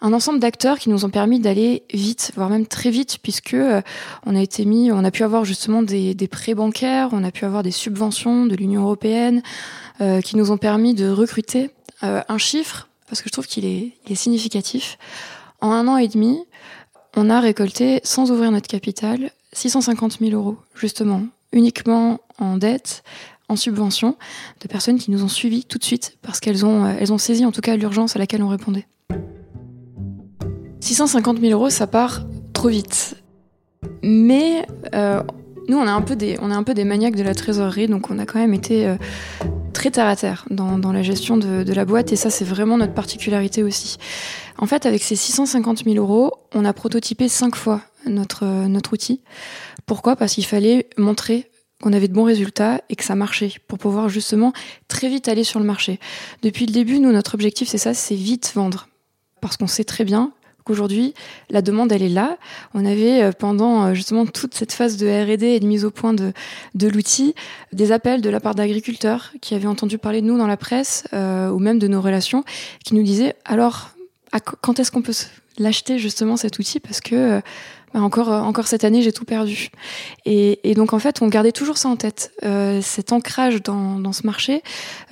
un 0.00 0.12
ensemble 0.12 0.38
d'acteurs 0.38 0.78
qui 0.78 0.90
nous 0.90 1.04
ont 1.04 1.10
permis 1.10 1.40
d'aller 1.40 1.82
vite, 1.92 2.32
voire 2.36 2.50
même 2.50 2.66
très 2.66 2.90
vite, 2.90 3.18
puisque 3.22 3.54
euh, 3.54 3.82
on 4.24 4.36
a 4.36 4.40
été 4.40 4.64
mis, 4.64 4.92
on 4.92 5.04
a 5.04 5.10
pu 5.10 5.24
avoir 5.24 5.44
justement 5.44 5.82
des, 5.82 6.14
prêts 6.30 6.54
bancaires, 6.54 7.08
on 7.12 7.24
a 7.24 7.32
pu 7.32 7.44
avoir 7.44 7.62
des 7.62 7.72
subventions 7.72 8.46
de 8.46 8.54
l'Union 8.54 8.82
européenne 8.82 9.42
euh, 10.00 10.20
qui 10.20 10.36
nous 10.36 10.52
ont 10.52 10.58
permis 10.58 10.94
de 10.94 11.08
recruter 11.08 11.70
euh, 12.04 12.22
un 12.28 12.38
chiffre, 12.38 12.88
parce 13.08 13.22
que 13.22 13.28
je 13.28 13.32
trouve 13.32 13.46
qu'il 13.46 13.64
est, 13.64 13.92
il 14.06 14.12
est 14.12 14.16
significatif. 14.16 14.98
En 15.60 15.70
un 15.72 15.88
an 15.88 15.96
et 15.96 16.06
demi, 16.06 16.44
on 17.16 17.28
a 17.28 17.40
récolté, 17.40 18.00
sans 18.04 18.30
ouvrir 18.30 18.52
notre 18.52 18.68
capital, 18.68 19.32
650 19.52 20.18
000 20.20 20.30
euros, 20.32 20.58
justement, 20.74 21.22
uniquement 21.52 22.20
en 22.38 22.56
dette, 22.56 23.02
en 23.48 23.56
subvention, 23.56 24.16
de 24.60 24.68
personnes 24.68 24.98
qui 24.98 25.10
nous 25.10 25.24
ont 25.24 25.28
suivis 25.28 25.64
tout 25.64 25.78
de 25.78 25.84
suite, 25.84 26.18
parce 26.22 26.38
qu'elles 26.38 26.64
ont, 26.64 26.86
elles 26.86 27.12
ont 27.12 27.18
saisi 27.18 27.44
en 27.44 27.50
tout 27.50 27.62
cas 27.62 27.76
l'urgence 27.76 28.14
à 28.14 28.20
laquelle 28.20 28.42
on 28.42 28.48
répondait. 28.48 28.86
650 30.80 31.40
000 31.40 31.52
euros, 31.52 31.70
ça 31.70 31.86
part 31.86 32.22
trop 32.52 32.68
vite. 32.68 33.16
Mais 34.02 34.66
euh, 34.94 35.22
nous, 35.68 35.78
on 35.78 35.86
est, 35.86 35.90
un 35.90 36.00
peu 36.62 36.74
des, 36.74 36.84
maniaques 36.84 37.16
de 37.16 37.22
la 37.22 37.34
trésorerie, 37.34 37.88
donc 37.88 38.10
on 38.10 38.18
a 38.18 38.26
quand 38.26 38.38
même 38.38 38.54
été 38.54 38.86
euh, 38.86 38.96
très 39.72 39.90
terre 39.90 40.06
à 40.06 40.16
terre 40.16 40.44
dans, 40.50 40.92
la 40.92 41.02
gestion 41.02 41.36
de, 41.36 41.62
de, 41.62 41.72
la 41.72 41.84
boîte, 41.84 42.12
et 42.12 42.16
ça, 42.16 42.30
c'est 42.30 42.44
vraiment 42.44 42.78
notre 42.78 42.94
particularité 42.94 43.62
aussi. 43.62 43.98
En 44.58 44.66
fait, 44.66 44.86
avec 44.86 45.02
ces 45.02 45.16
650 45.16 45.84
000 45.84 45.96
euros, 45.96 46.32
on 46.54 46.64
a 46.64 46.72
prototypé 46.72 47.28
cinq 47.28 47.54
fois 47.54 47.80
notre, 48.06 48.44
notre 48.44 48.94
outil. 48.94 49.20
Pourquoi? 49.86 50.16
Parce 50.16 50.34
qu'il 50.34 50.46
fallait 50.46 50.88
montrer 50.96 51.50
qu'on 51.82 51.92
avait 51.92 52.08
de 52.08 52.12
bons 52.12 52.24
résultats 52.24 52.80
et 52.88 52.96
que 52.96 53.04
ça 53.04 53.14
marchait 53.14 53.52
pour 53.68 53.78
pouvoir 53.78 54.08
justement 54.08 54.52
très 54.88 55.08
vite 55.08 55.28
aller 55.28 55.44
sur 55.44 55.60
le 55.60 55.66
marché. 55.66 56.00
Depuis 56.42 56.66
le 56.66 56.72
début, 56.72 56.98
nous, 56.98 57.12
notre 57.12 57.34
objectif, 57.34 57.68
c'est 57.68 57.78
ça, 57.78 57.94
c'est 57.94 58.16
vite 58.16 58.52
vendre. 58.54 58.88
Parce 59.40 59.56
qu'on 59.56 59.68
sait 59.68 59.84
très 59.84 60.04
bien 60.04 60.32
Aujourd'hui, 60.68 61.14
la 61.50 61.62
demande, 61.62 61.92
elle 61.92 62.02
est 62.02 62.08
là. 62.08 62.36
On 62.74 62.84
avait 62.84 63.22
euh, 63.22 63.32
pendant 63.32 63.86
euh, 63.86 63.94
justement 63.94 64.26
toute 64.26 64.54
cette 64.54 64.72
phase 64.72 64.96
de 64.96 65.06
R&D 65.06 65.46
et 65.46 65.60
de 65.60 65.66
mise 65.66 65.84
au 65.84 65.90
point 65.90 66.12
de, 66.12 66.32
de 66.74 66.88
l'outil 66.88 67.34
des 67.72 67.90
appels 67.90 68.20
de 68.20 68.30
la 68.30 68.40
part 68.40 68.54
d'agriculteurs 68.54 69.32
qui 69.40 69.54
avaient 69.54 69.66
entendu 69.66 69.98
parler 69.98 70.20
de 70.20 70.26
nous 70.26 70.36
dans 70.36 70.46
la 70.46 70.56
presse 70.56 71.04
euh, 71.14 71.50
ou 71.50 71.58
même 71.58 71.78
de 71.78 71.88
nos 71.88 72.00
relations, 72.00 72.44
qui 72.84 72.94
nous 72.94 73.02
disaient 73.02 73.34
alors 73.44 73.90
quand 74.60 74.78
est-ce 74.78 74.92
qu'on 74.92 75.00
peut 75.00 75.14
l'acheter 75.58 75.98
justement 75.98 76.36
cet 76.36 76.58
outil? 76.58 76.80
Parce 76.80 77.00
que 77.00 77.40
bah, 77.94 78.00
encore, 78.00 78.28
encore 78.28 78.66
cette 78.66 78.84
année, 78.84 79.02
j'ai 79.02 79.12
tout 79.12 79.24
perdu. 79.24 79.70
Et, 80.24 80.74
donc 80.74 80.92
en 80.92 80.98
fait, 80.98 81.22
on 81.22 81.28
gardait 81.28 81.52
toujours 81.52 81.78
ça 81.78 81.88
en 81.88 81.96
tête, 81.96 82.32
euh, 82.44 82.80
cet 82.82 83.12
ancrage 83.12 83.62
dans, 83.62 83.98
dans 83.98 84.12
ce 84.12 84.26
marché, 84.26 84.62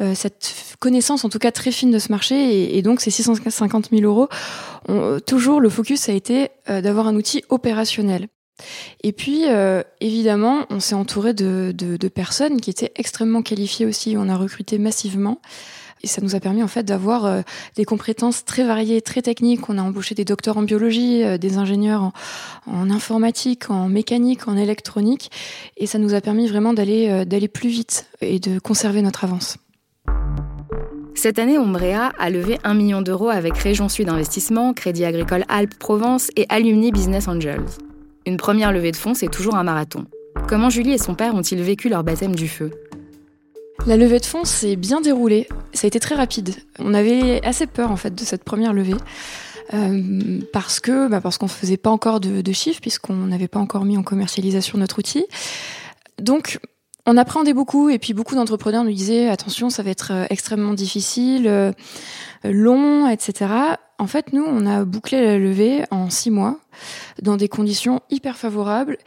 euh, 0.01 0.15
cette 0.15 0.77
connaissance 0.79 1.25
en 1.25 1.29
tout 1.29 1.39
cas 1.39 1.51
très 1.51 1.73
fine 1.73 1.91
de 1.91 1.99
ce 1.99 2.13
marché, 2.13 2.35
et, 2.35 2.79
et 2.79 2.83
donc 2.83 3.01
ces 3.01 3.11
650 3.11 3.91
000 3.91 4.03
euros, 4.03 4.29
on, 4.89 5.19
toujours 5.21 5.61
le 5.61 5.69
focus 5.69 6.09
a 6.09 6.13
été 6.13 6.51
euh, 6.69 6.81
d'avoir 6.81 7.07
un 7.07 7.17
outil 7.17 7.43
opérationnel. 7.49 8.29
Et 9.03 9.13
puis, 9.13 9.45
euh, 9.49 9.83
évidemment, 10.01 10.65
on 10.71 10.81
s'est 10.81 10.95
entouré 10.95 11.35
de, 11.35 11.73
de, 11.77 11.97
de, 11.97 12.09
personnes 12.09 12.61
qui 12.61 12.71
étaient 12.71 12.93
extrêmement 12.97 13.43
qualifiées 13.43 13.87
aussi. 13.87 14.17
On 14.17 14.29
a 14.29 14.37
recruté 14.37 14.79
massivement. 14.79 15.41
Et 16.07 16.09
ça 16.09 16.23
nous 16.23 16.37
a 16.37 16.41
permis 16.41 16.63
en 16.63 16.69
fait 16.69 16.85
d'avoir 16.85 17.27
euh, 17.27 17.41
des 17.75 17.85
compétences 17.85 18.45
très 18.45 18.63
variées, 18.63 19.03
très 19.03 19.23
techniques. 19.23 19.69
On 19.69 19.77
a 19.77 19.83
embauché 19.83 20.15
des 20.15 20.25
docteurs 20.25 20.57
en 20.57 20.63
biologie, 20.63 21.25
euh, 21.25 21.37
des 21.37 21.59
ingénieurs 21.59 22.13
en, 22.69 22.91
informatique, 22.91 23.71
en 23.71 23.89
mécanique, 23.89 24.47
en 24.47 24.57
électronique, 24.57 25.33
et 25.77 25.87
ça 25.87 25.99
nous 25.99 26.15
a 26.15 26.21
permis 26.21 26.47
vraiment 26.47 26.75
d'aller 26.75 27.09
euh, 27.09 27.25
d'aller 27.25 27.49
plus 27.49 27.71
vite 27.71 28.07
et 28.21 28.39
de 28.39 28.61
conserver 28.61 29.03
notre 29.03 29.25
avance. 29.25 29.57
Cette 31.17 31.41
année, 31.41 31.59
Ombrea 31.59 32.13
a 32.17 32.31
levé 32.31 32.61
1 32.63 32.75
million 32.75 33.03
d'euros 33.03 33.29
avec 33.29 33.59
Région 33.59 33.89
Sud 33.89 34.09
Investissement, 34.09 34.75
Crédit 34.75 35.05
Agricole 35.05 35.45
Alpes-Provence 35.49 36.31
et 36.37 36.47
Alumni 36.51 36.93
Business 36.93 37.27
Angels. 37.27 37.67
Une 38.27 38.37
première 38.37 38.71
levée 38.71 38.93
de 38.93 38.97
fonds, 38.97 39.15
c'est 39.15 39.27
toujours 39.27 39.57
un 39.57 39.65
marathon. 39.65 40.07
Comment 40.47 40.71
Julie 40.71 40.93
et 40.93 40.99
son 40.99 41.17
père 41.17 41.35
ont-ils 41.35 41.61
vécu 41.61 41.89
leur 41.89 42.05
baptême 42.05 42.37
du 42.37 42.47
feu? 42.47 42.71
La 43.87 43.97
levée 43.97 44.21
de 44.21 44.25
fonds 44.25 44.45
s'est 44.45 44.77
bien 44.77 45.01
déroulée. 45.01 45.49
Ça 45.73 45.87
a 45.87 45.89
été 45.89 46.01
très 46.01 46.15
rapide. 46.15 46.55
On 46.79 46.95
avait 46.95 47.45
assez 47.45 47.67
peur 47.67 47.91
en 47.91 47.97
fait 47.97 48.15
de 48.15 48.25
cette 48.25 48.45
première 48.45 48.73
levée. 48.73 48.97
Euh, 49.75 50.41
parce 50.53 50.79
que 50.79 51.09
bah 51.09 51.21
parce 51.21 51.39
qu'on 51.39 51.49
faisait 51.49 51.77
pas 51.77 51.91
encore 51.91 52.21
de, 52.21 52.41
de 52.41 52.53
chiffres 52.53 52.81
puisqu'on 52.81 53.15
n'avait 53.15 53.49
pas 53.49 53.59
encore 53.59 53.85
mis 53.85 53.97
en 53.97 54.05
commercialisation 54.05 54.79
notre 54.79 55.01
outil. 55.01 55.27
Donc 56.21 56.61
on 57.07 57.17
appréhendait 57.17 57.55
beaucoup 57.55 57.89
et 57.89 57.99
puis 57.99 58.13
beaucoup 58.13 58.35
d'entrepreneurs 58.35 58.85
nous 58.85 58.93
disaient 58.93 59.29
attention 59.29 59.71
ça 59.71 59.83
va 59.83 59.91
être 59.91 60.13
euh, 60.13 60.27
extrêmement 60.31 60.75
difficile, 60.75 61.47
euh, 61.47 61.73
long, 62.53 63.09
etc. 63.09 63.53
En 63.99 64.07
fait 64.07 64.33
nous 64.33 64.45
on 64.45 64.67
a 64.67 64.85
bouclé 64.85 65.25
la 65.25 65.39
levée 65.39 65.85
en 65.91 66.11
six 66.11 66.31
mois 66.31 66.59
dans 67.23 67.37
des 67.37 67.49
conditions 67.49 68.01
hyper 68.11 68.37
favorables 68.37 68.99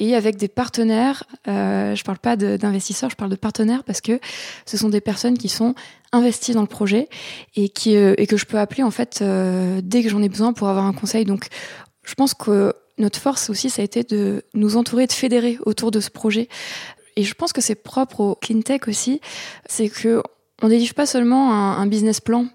et 0.00 0.14
avec 0.14 0.36
des 0.36 0.48
partenaires. 0.48 1.24
Euh, 1.48 1.94
je 1.94 2.04
parle 2.04 2.18
pas 2.18 2.36
d'investisseurs, 2.36 3.10
je 3.10 3.16
parle 3.16 3.30
de 3.30 3.36
partenaires 3.36 3.84
parce 3.84 4.00
que 4.00 4.20
ce 4.66 4.76
sont 4.76 4.88
des 4.88 5.00
personnes 5.00 5.38
qui 5.38 5.48
sont 5.48 5.74
investies 6.12 6.52
dans 6.52 6.60
le 6.60 6.66
projet 6.66 7.08
et 7.56 7.68
qui 7.68 7.96
euh, 7.96 8.14
et 8.18 8.26
que 8.26 8.36
je 8.36 8.44
peux 8.44 8.58
appeler 8.58 8.82
en 8.82 8.90
fait 8.90 9.20
euh, 9.22 9.80
dès 9.82 10.02
que 10.02 10.08
j'en 10.08 10.22
ai 10.22 10.28
besoin 10.28 10.52
pour 10.52 10.68
avoir 10.68 10.84
un 10.84 10.92
conseil. 10.92 11.24
Donc 11.24 11.46
je 12.04 12.14
pense 12.14 12.34
que 12.34 12.74
notre 12.98 13.18
force 13.18 13.50
aussi, 13.50 13.70
ça 13.70 13.82
a 13.82 13.84
été 13.84 14.04
de 14.04 14.44
nous 14.54 14.76
entourer, 14.76 15.06
de 15.06 15.12
fédérer 15.12 15.58
autour 15.64 15.90
de 15.90 16.00
ce 16.00 16.10
projet 16.10 16.48
et 17.16 17.22
je 17.22 17.34
pense 17.34 17.52
que 17.52 17.60
c'est 17.60 17.74
propre 17.74 18.20
au 18.20 18.34
clean 18.34 18.60
tech 18.60 18.82
aussi, 18.88 19.20
c'est 19.66 19.88
que 19.88 20.22
on 20.62 20.68
délivre 20.68 20.94
pas 20.94 21.06
seulement 21.06 21.52
un, 21.52 21.78
un 21.78 21.86
business 21.86 22.20
plan. 22.20 22.46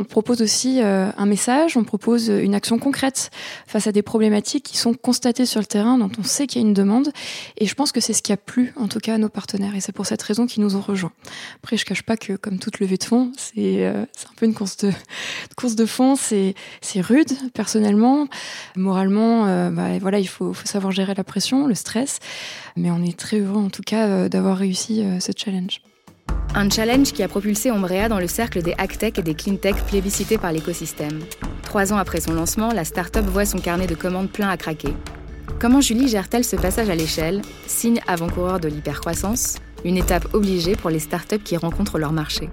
On 0.00 0.04
propose 0.04 0.42
aussi 0.42 0.80
euh, 0.80 1.10
un 1.16 1.26
message, 1.26 1.76
on 1.76 1.82
propose 1.82 2.28
une 2.28 2.54
action 2.54 2.78
concrète 2.78 3.30
face 3.66 3.88
à 3.88 3.92
des 3.92 4.02
problématiques 4.02 4.62
qui 4.62 4.76
sont 4.76 4.94
constatées 4.94 5.44
sur 5.44 5.58
le 5.58 5.66
terrain, 5.66 5.98
dont 5.98 6.10
on 6.20 6.22
sait 6.22 6.46
qu'il 6.46 6.62
y 6.62 6.64
a 6.64 6.68
une 6.68 6.74
demande. 6.74 7.10
Et 7.56 7.66
je 7.66 7.74
pense 7.74 7.90
que 7.90 8.00
c'est 8.00 8.12
ce 8.12 8.22
qui 8.22 8.32
a 8.32 8.36
plu, 8.36 8.72
en 8.76 8.86
tout 8.86 9.00
cas, 9.00 9.14
à 9.14 9.18
nos 9.18 9.28
partenaires. 9.28 9.74
Et 9.74 9.80
c'est 9.80 9.90
pour 9.90 10.06
cette 10.06 10.22
raison 10.22 10.46
qu'ils 10.46 10.62
nous 10.62 10.76
ont 10.76 10.80
rejoints. 10.80 11.10
Après, 11.56 11.76
je 11.76 11.84
cache 11.84 12.02
pas 12.02 12.16
que, 12.16 12.34
comme 12.34 12.60
toute 12.60 12.78
levée 12.78 12.96
de 12.96 13.02
fonds, 13.02 13.32
c'est 13.36 13.84
euh, 13.84 14.02
un 14.02 14.34
peu 14.36 14.46
une 14.46 14.54
course 14.54 14.76
de, 14.76 14.92
course 15.56 15.74
de 15.74 15.84
fonds. 15.84 16.14
C'est 16.14 16.54
rude, 17.00 17.32
personnellement. 17.52 18.28
Moralement, 18.76 19.46
euh, 19.46 19.70
bah, 19.70 19.98
voilà, 20.00 20.20
il 20.20 20.28
faut, 20.28 20.52
faut 20.52 20.66
savoir 20.66 20.92
gérer 20.92 21.14
la 21.14 21.24
pression, 21.24 21.66
le 21.66 21.74
stress. 21.74 22.20
Mais 22.76 22.92
on 22.92 23.02
est 23.02 23.18
très 23.18 23.40
heureux, 23.40 23.64
en 23.64 23.70
tout 23.70 23.82
cas, 23.82 24.06
euh, 24.06 24.28
d'avoir 24.28 24.56
réussi 24.56 25.02
ce 25.18 25.32
challenge. 25.36 25.80
Un 26.54 26.70
challenge 26.70 27.12
qui 27.12 27.22
a 27.22 27.28
propulsé 27.28 27.70
Ombrea 27.70 28.08
dans 28.08 28.18
le 28.18 28.26
cercle 28.26 28.62
des 28.62 28.74
hack-tech 28.78 29.12
et 29.18 29.22
des 29.22 29.34
clean-tech 29.34 29.76
plébiscités 29.86 30.38
par 30.38 30.52
l'écosystème. 30.52 31.20
Trois 31.62 31.92
ans 31.92 31.98
après 31.98 32.20
son 32.20 32.32
lancement, 32.32 32.72
la 32.72 32.84
start-up 32.84 33.24
voit 33.26 33.44
son 33.44 33.58
carnet 33.58 33.86
de 33.86 33.94
commandes 33.94 34.30
plein 34.30 34.48
à 34.48 34.56
craquer. 34.56 34.94
Comment 35.60 35.80
Julie 35.80 36.08
gère-t-elle 36.08 36.44
ce 36.44 36.56
passage 36.56 36.90
à 36.90 36.94
l'échelle, 36.94 37.42
signe 37.66 38.00
avant-coureur 38.06 38.60
de 38.60 38.68
l'hypercroissance, 38.68 39.56
une 39.84 39.96
étape 39.96 40.34
obligée 40.34 40.74
pour 40.74 40.90
les 40.90 40.98
start-up 40.98 41.42
qui 41.44 41.56
rencontrent 41.56 41.98
leur 41.98 42.12
marché? 42.12 42.48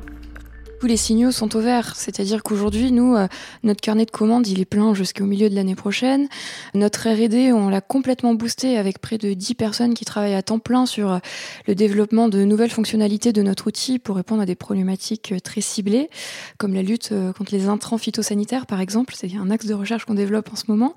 Les 0.86 0.98
signaux 0.98 1.32
sont 1.32 1.56
au 1.56 1.60
vert. 1.60 1.96
C'est-à-dire 1.96 2.44
qu'aujourd'hui, 2.44 2.92
nous, 2.92 3.16
euh, 3.16 3.28
notre 3.64 3.82
carnet 3.82 4.06
de 4.06 4.12
commandes, 4.12 4.48
il 4.48 4.60
est 4.60 4.66
plein 4.66 4.94
jusqu'au 4.94 5.26
milieu 5.26 5.50
de 5.50 5.56
l'année 5.56 5.76
prochaine. 5.76 6.28
Notre 6.74 7.10
R&D, 7.10 7.52
on 7.54 7.70
l'a 7.70 7.82
complètement 7.82 8.34
boosté 8.34 8.78
avec 8.78 9.00
près 9.00 9.18
de 9.18 9.34
10 9.34 9.56
personnes 9.56 9.94
qui 9.94 10.06
travaillent 10.06 10.36
à 10.36 10.44
temps 10.44 10.60
plein 10.60 10.86
sur 10.86 11.12
euh, 11.12 11.20
le 11.68 11.76
développement 11.76 12.30
de 12.30 12.44
nouvelles 12.44 12.72
fonctionnalités 12.72 13.34
de 13.34 13.42
notre 13.42 13.68
outil 13.68 14.00
pour 14.00 14.16
répondre 14.16 14.42
à 14.42 14.46
des 14.46 14.56
problématiques 14.56 15.32
euh, 15.32 15.40
très 15.40 15.62
ciblées, 15.62 16.10
comme 16.58 16.74
la 16.74 16.82
lutte 16.82 17.14
contre 17.38 17.54
les 17.54 17.68
intrants 17.68 17.98
phytosanitaires, 17.98 18.66
par 18.66 18.82
exemple. 18.82 19.14
C'est 19.18 19.36
un 19.36 19.50
axe 19.50 19.66
de 19.66 19.74
recherche 19.74 20.06
qu'on 20.06 20.14
développe 20.14 20.50
en 20.52 20.56
ce 20.56 20.66
moment. 20.68 20.94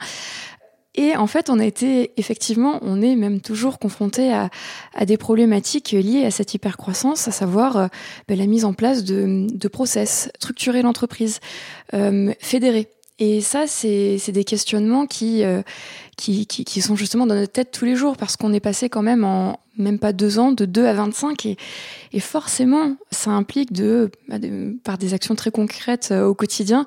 Et 0.98 1.14
en 1.14 1.28
fait, 1.28 1.48
on 1.48 1.60
a 1.60 1.64
été, 1.64 2.10
effectivement, 2.16 2.80
on 2.82 3.00
est 3.00 3.14
même 3.14 3.40
toujours 3.40 3.78
confronté 3.78 4.32
à, 4.32 4.50
des 5.06 5.16
problématiques 5.16 5.92
liées 5.92 6.24
à 6.24 6.32
cette 6.32 6.54
hypercroissance, 6.54 7.28
à 7.28 7.30
savoir 7.30 7.76
euh, 7.76 7.86
ben, 8.26 8.36
la 8.36 8.46
mise 8.46 8.64
en 8.64 8.72
place 8.72 9.04
de, 9.04 9.68
process, 9.68 10.28
structurer 10.40 10.82
l'entreprise, 10.82 11.38
euh, 11.94 12.32
fédérer. 12.40 12.88
Et 13.20 13.40
ça, 13.40 13.68
c'est 13.68 14.18
des 14.32 14.42
questionnements 14.42 15.06
qui, 15.06 15.44
euh, 15.44 15.62
qui, 16.16 16.80
sont 16.82 16.96
justement 16.96 17.26
dans 17.26 17.36
notre 17.36 17.52
tête 17.52 17.70
tous 17.70 17.84
les 17.84 17.94
jours 17.94 18.16
parce 18.16 18.36
qu'on 18.36 18.52
est 18.52 18.58
passé 18.58 18.88
quand 18.88 19.02
même 19.02 19.22
en 19.22 19.60
même 19.76 20.00
pas 20.00 20.12
deux 20.12 20.40
ans, 20.40 20.50
de 20.50 20.64
2 20.64 20.84
à 20.84 20.94
25. 20.94 21.46
Et, 21.46 21.56
et 22.12 22.20
forcément, 22.20 22.96
ça 23.12 23.30
implique 23.30 23.72
de, 23.72 24.10
bah, 24.28 24.36
par 24.82 24.98
des 24.98 25.14
actions 25.14 25.36
très 25.36 25.52
concrètes 25.52 26.12
au 26.12 26.34
quotidien, 26.34 26.86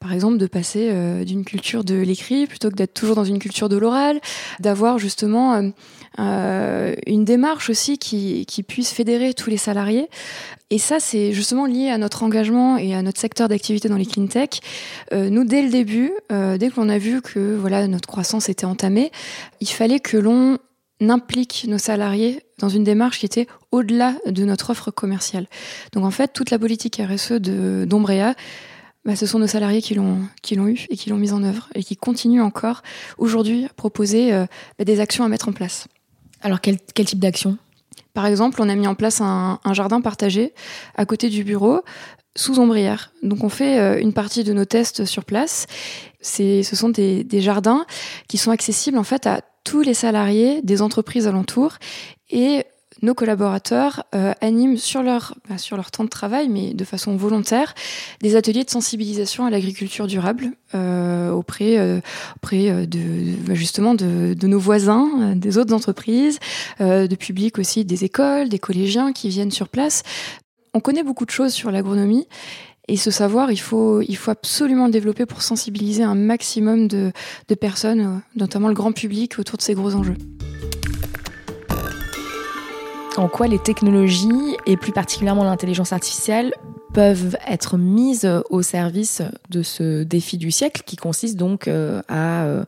par 0.00 0.14
exemple 0.14 0.38
de 0.38 0.46
passer 0.46 0.88
euh, 0.90 1.24
d'une 1.24 1.44
culture 1.44 1.84
de 1.84 1.94
l'écrit 1.94 2.46
plutôt 2.46 2.70
que 2.70 2.74
d'être 2.74 2.94
toujours 2.94 3.16
dans 3.16 3.24
une 3.24 3.38
culture 3.38 3.68
de 3.68 3.76
l'oral, 3.76 4.18
d'avoir 4.58 4.98
justement 4.98 5.54
euh, 5.54 5.68
euh, 6.18 6.94
une 7.06 7.26
démarche 7.26 7.68
aussi 7.68 7.98
qui, 7.98 8.46
puisse 8.66 8.92
fédérer 8.92 9.34
tous 9.34 9.50
les 9.50 9.58
salariés. 9.58 10.08
Et 10.70 10.78
ça, 10.78 11.00
c'est 11.00 11.32
justement 11.32 11.66
lié 11.66 11.90
à 11.90 11.98
notre 11.98 12.22
engagement 12.22 12.78
et 12.78 12.94
à 12.94 13.02
notre 13.02 13.20
secteur 13.20 13.48
d'activité 13.48 13.88
dans 13.88 13.96
les 13.96 14.06
clean 14.06 14.26
tech. 14.26 14.60
Nous, 15.12 15.44
dès 15.44 15.62
le 15.62 15.70
début, 15.70 16.12
dès 16.30 16.70
qu'on 16.70 16.88
a 16.88 16.98
vu 16.98 17.20
que 17.22 17.56
voilà 17.56 17.88
notre 17.88 18.06
croissance 18.06 18.48
était 18.48 18.66
entamée, 18.66 19.10
il 19.60 19.68
fallait 19.68 19.98
que 19.98 20.16
l'on 20.16 20.58
implique 21.00 21.66
nos 21.68 21.78
salariés 21.78 22.42
dans 22.58 22.68
une 22.68 22.84
démarche 22.84 23.18
qui 23.18 23.26
était 23.26 23.46
au-delà 23.72 24.14
de 24.26 24.44
notre 24.44 24.70
offre 24.70 24.90
commerciale. 24.90 25.46
Donc 25.92 26.04
en 26.04 26.10
fait, 26.10 26.32
toute 26.32 26.50
la 26.50 26.58
politique 26.58 27.00
RSE 27.02 27.32
d'Ombrea, 27.32 28.34
bah, 29.04 29.16
ce 29.16 29.26
sont 29.26 29.38
nos 29.38 29.46
salariés 29.46 29.80
qui 29.80 29.94
l'ont 29.94 30.20
qui 30.42 30.56
l'ont 30.56 30.68
eu 30.68 30.86
et 30.90 30.96
qui 30.96 31.08
l'ont 31.10 31.16
mise 31.16 31.32
en 31.32 31.42
œuvre 31.42 31.68
et 31.74 31.82
qui 31.82 31.96
continuent 31.96 32.42
encore 32.42 32.82
aujourd'hui 33.16 33.64
à 33.64 33.68
proposer 33.70 34.32
euh, 34.32 34.46
bah, 34.78 34.84
des 34.84 35.00
actions 35.00 35.24
à 35.24 35.28
mettre 35.28 35.48
en 35.48 35.52
place. 35.52 35.86
Alors 36.42 36.60
quel, 36.60 36.78
quel 36.94 37.06
type 37.06 37.18
d'action? 37.18 37.56
Par 38.12 38.26
exemple, 38.26 38.60
on 38.60 38.68
a 38.68 38.74
mis 38.74 38.86
en 38.86 38.94
place 38.94 39.20
un, 39.20 39.60
un, 39.64 39.74
jardin 39.74 40.00
partagé 40.00 40.52
à 40.96 41.06
côté 41.06 41.28
du 41.28 41.44
bureau 41.44 41.82
sous 42.36 42.58
ombrière. 42.58 43.12
Donc 43.22 43.44
on 43.44 43.48
fait 43.48 43.78
euh, 43.78 44.00
une 44.00 44.12
partie 44.12 44.44
de 44.44 44.52
nos 44.52 44.64
tests 44.64 45.04
sur 45.04 45.24
place. 45.24 45.66
C'est, 46.20 46.62
ce 46.62 46.76
sont 46.76 46.88
des, 46.88 47.24
des 47.24 47.40
jardins 47.40 47.86
qui 48.28 48.36
sont 48.36 48.50
accessibles 48.50 48.98
en 48.98 49.04
fait 49.04 49.26
à 49.26 49.40
tous 49.64 49.82
les 49.82 49.94
salariés 49.94 50.60
des 50.62 50.82
entreprises 50.82 51.26
alentours 51.26 51.76
et 52.30 52.64
nos 53.02 53.14
collaborateurs 53.14 54.04
euh, 54.14 54.32
animent 54.40 54.76
sur 54.76 55.02
leur 55.02 55.34
bah, 55.48 55.58
sur 55.58 55.76
leur 55.76 55.90
temps 55.90 56.04
de 56.04 56.08
travail, 56.08 56.48
mais 56.48 56.74
de 56.74 56.84
façon 56.84 57.16
volontaire, 57.16 57.74
des 58.20 58.36
ateliers 58.36 58.64
de 58.64 58.70
sensibilisation 58.70 59.46
à 59.46 59.50
l'agriculture 59.50 60.06
durable 60.06 60.52
euh, 60.74 61.30
auprès 61.30 61.78
euh, 61.78 62.00
auprès 62.36 62.86
de, 62.86 63.36
bah, 63.46 63.54
justement 63.54 63.94
de, 63.94 64.46
nos 64.46 64.58
voisins, 64.58 65.34
des 65.36 65.58
autres 65.58 65.74
entreprises, 65.74 66.38
de 66.80 67.14
public 67.14 67.58
aussi, 67.58 67.84
des 67.84 68.04
écoles, 68.04 68.48
des 68.48 68.58
collégiens 68.58 69.12
qui 69.12 69.28
viennent 69.28 69.50
sur 69.50 69.68
place. 69.68 70.02
On 70.74 70.80
connaît 70.80 71.02
beaucoup 71.02 71.24
de 71.24 71.30
choses 71.30 71.52
sur 71.52 71.70
l'agronomie 71.70 72.26
et 72.88 72.96
ce 72.96 73.12
savoir, 73.12 73.52
il 73.52 73.60
faut, 73.60 74.00
il 74.00 74.16
faut 74.16 74.32
absolument 74.32 74.86
le 74.86 74.92
développer 74.92 75.24
pour 75.24 75.42
sensibiliser 75.42 76.02
un 76.02 76.16
maximum 76.16 76.88
de, 76.88 77.12
personnes, 77.60 78.22
notamment 78.34 78.66
le 78.66 78.74
grand 78.74 78.92
public, 78.92 79.38
autour 79.38 79.58
de 79.58 79.62
ces 79.62 79.74
gros 79.74 79.94
enjeux. 79.94 80.16
En 83.16 83.28
quoi 83.28 83.48
les 83.48 83.58
technologies, 83.58 84.56
et 84.66 84.76
plus 84.76 84.92
particulièrement 84.92 85.44
l'intelligence 85.44 85.92
artificielle, 85.92 86.54
peuvent 86.94 87.36
être 87.46 87.76
mises 87.76 88.28
au 88.50 88.62
service 88.62 89.22
de 89.50 89.62
ce 89.62 90.02
défi 90.02 90.38
du 90.38 90.50
siècle 90.50 90.82
qui 90.86 90.96
consiste 90.96 91.36
donc 91.36 91.68
euh, 91.68 92.02
à 92.08 92.44
euh, 92.44 92.64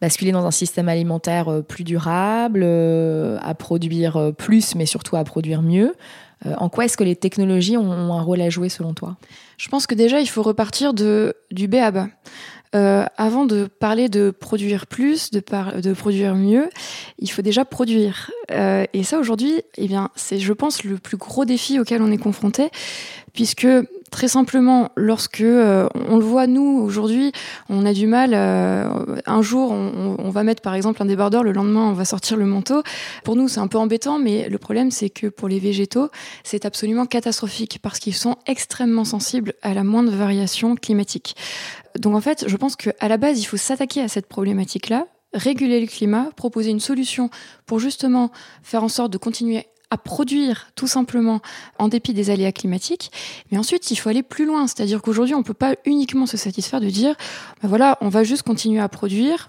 basculer 0.00 0.30
dans 0.30 0.46
un 0.46 0.50
système 0.50 0.88
alimentaire 0.88 1.62
plus 1.66 1.84
durable, 1.84 2.64
à 2.64 3.54
produire 3.54 4.32
plus, 4.36 4.74
mais 4.74 4.86
surtout 4.86 5.16
à 5.16 5.24
produire 5.24 5.62
mieux. 5.62 5.94
En 6.44 6.68
quoi 6.68 6.84
est-ce 6.84 6.96
que 6.96 7.02
les 7.02 7.16
technologies 7.16 7.76
ont 7.76 8.14
un 8.14 8.22
rôle 8.22 8.40
à 8.40 8.48
jouer 8.48 8.68
selon 8.68 8.94
toi? 8.94 9.16
Je 9.56 9.68
pense 9.68 9.88
que 9.88 9.96
déjà, 9.96 10.20
il 10.20 10.28
faut 10.28 10.42
repartir 10.44 10.94
de, 10.94 11.34
du 11.50 11.66
B 11.66 11.74
à 11.74 11.90
bas. 12.72 13.08
avant 13.16 13.44
de 13.44 13.66
parler 13.66 14.08
de 14.08 14.30
produire 14.30 14.86
plus, 14.86 15.30
de, 15.30 15.42
de 15.80 15.92
produire 15.92 16.34
mieux, 16.34 16.68
il 17.18 17.30
faut 17.30 17.42
déjà 17.42 17.64
produire. 17.64 18.30
et 18.50 19.02
ça 19.02 19.18
aujourd'hui, 19.18 19.62
eh 19.76 19.86
bien, 19.86 20.10
c'est, 20.14 20.38
je 20.38 20.52
pense, 20.52 20.84
le 20.84 20.98
plus 20.98 21.16
gros 21.16 21.44
défi 21.44 21.78
auquel 21.80 22.02
on 22.02 22.10
est 22.10 22.18
confronté, 22.18 22.70
puisque 23.32 23.66
très 24.10 24.28
simplement, 24.28 24.90
lorsque 24.96 25.40
euh, 25.40 25.88
on 26.08 26.16
le 26.16 26.24
voit 26.24 26.46
nous 26.46 26.80
aujourd'hui, 26.80 27.32
on 27.68 27.84
a 27.84 27.92
du 27.92 28.06
mal. 28.06 28.32
Euh, 28.34 29.16
un 29.26 29.42
jour, 29.42 29.70
on, 29.70 30.16
on, 30.18 30.30
va 30.30 30.42
mettre 30.42 30.62
par 30.62 30.74
exemple 30.74 31.02
un 31.02 31.06
débardeur, 31.06 31.42
le 31.42 31.52
lendemain, 31.52 31.88
on 31.88 31.92
va 31.92 32.04
sortir 32.04 32.36
le 32.36 32.46
manteau. 32.46 32.82
Pour 33.24 33.36
nous, 33.36 33.48
c'est 33.48 33.60
un 33.60 33.68
peu 33.68 33.78
embêtant, 33.78 34.18
mais 34.18 34.48
le 34.48 34.58
problème, 34.58 34.90
c'est 34.90 35.10
que 35.10 35.26
pour 35.26 35.48
les 35.48 35.58
végétaux, 35.58 36.08
c'est 36.44 36.64
absolument 36.64 37.06
catastrophique 37.06 37.78
parce 37.82 37.98
qu'ils 37.98 38.14
sont 38.14 38.36
extrêmement 38.46 39.04
sensibles 39.04 39.54
à 39.62 39.74
la 39.74 39.84
moindre 39.84 40.12
variation 40.12 40.74
climatique. 40.74 41.36
Donc 41.98 42.14
en 42.14 42.20
fait, 42.20 42.44
je 42.46 42.56
pense 42.56 42.76
qu'à 42.76 43.08
la 43.08 43.16
base, 43.16 43.40
il 43.40 43.44
faut 43.44 43.56
s'attaquer 43.56 44.00
à 44.00 44.08
cette 44.08 44.26
problématique-là 44.26 45.06
réguler 45.34 45.80
le 45.80 45.86
climat, 45.86 46.30
proposer 46.36 46.70
une 46.70 46.80
solution 46.80 47.30
pour 47.66 47.80
justement 47.80 48.30
faire 48.62 48.82
en 48.82 48.88
sorte 48.88 49.12
de 49.12 49.18
continuer 49.18 49.66
à 49.90 49.96
produire 49.96 50.68
tout 50.74 50.86
simplement 50.86 51.40
en 51.78 51.88
dépit 51.88 52.12
des 52.12 52.30
aléas 52.30 52.52
climatiques. 52.52 53.10
Mais 53.50 53.58
ensuite, 53.58 53.90
il 53.90 53.96
faut 53.96 54.08
aller 54.08 54.22
plus 54.22 54.44
loin. 54.44 54.66
C'est-à-dire 54.66 55.00
qu'aujourd'hui, 55.00 55.34
on 55.34 55.38
ne 55.38 55.44
peut 55.44 55.54
pas 55.54 55.76
uniquement 55.84 56.26
se 56.26 56.36
satisfaire 56.36 56.80
de 56.80 56.90
dire, 56.90 57.14
ben 57.62 57.68
voilà, 57.68 57.96
on 58.00 58.08
va 58.08 58.24
juste 58.24 58.42
continuer 58.42 58.80
à 58.80 58.88
produire 58.88 59.48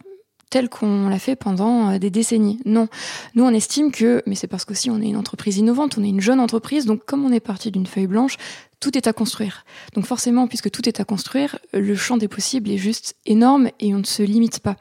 tel 0.49 0.69
qu'on 0.69 1.09
l'a 1.09 1.19
fait 1.19 1.35
pendant 1.35 1.91
euh, 1.91 1.99
des 1.99 2.09
décennies. 2.09 2.59
Non. 2.65 2.87
Nous, 3.35 3.43
on 3.43 3.53
estime 3.53 3.91
que, 3.91 4.23
mais 4.25 4.35
c'est 4.35 4.47
parce 4.47 4.65
qu'aussi 4.65 4.89
on 4.89 5.01
est 5.01 5.07
une 5.07 5.17
entreprise 5.17 5.57
innovante, 5.57 5.97
on 5.97 6.03
est 6.03 6.09
une 6.09 6.21
jeune 6.21 6.39
entreprise, 6.39 6.85
donc 6.85 7.05
comme 7.05 7.23
on 7.25 7.31
est 7.31 7.39
parti 7.39 7.71
d'une 7.71 7.85
feuille 7.85 8.07
blanche, 8.07 8.37
tout 8.79 8.97
est 8.97 9.07
à 9.07 9.13
construire. 9.13 9.65
Donc 9.93 10.05
forcément, 10.05 10.47
puisque 10.47 10.71
tout 10.71 10.87
est 10.87 10.99
à 10.99 11.03
construire, 11.03 11.59
le 11.73 11.95
champ 11.95 12.17
des 12.17 12.27
possibles 12.27 12.69
est 12.71 12.77
juste 12.77 13.15
énorme 13.25 13.69
et 13.79 13.93
on 13.93 13.99
ne 13.99 14.03
se 14.03 14.23
limite 14.23 14.59
pas. 14.59 14.75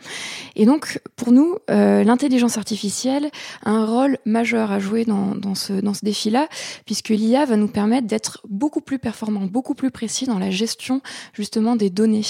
Et 0.57 0.67
donc, 0.67 1.01
pour 1.17 1.33
nous, 1.33 1.57
euh, 1.71 2.05
l'intelligence 2.05 2.59
artificielle 2.59 3.31
a 3.65 3.71
un 3.71 3.85
rôle 3.85 4.19
majeur 4.25 4.71
à 4.71 4.79
jouer 4.79 5.05
dans, 5.05 5.55
ce, 5.55 5.73
dans 5.73 5.95
ce 5.95 6.05
défi-là, 6.05 6.49
puisque 6.87 7.09
l'IA 7.09 7.45
va 7.45 7.57
nous 7.57 7.69
permettre 7.69 8.07
d'être 8.07 8.41
beaucoup 8.49 8.81
plus 8.81 8.99
performants, 8.99 9.47
beaucoup 9.47 9.75
plus 9.75 9.91
précis 9.91 10.27
dans 10.27 10.39
la 10.39 10.51
gestion 10.51 11.01
justement 11.33 11.77
des 11.77 11.91
données. 11.91 12.23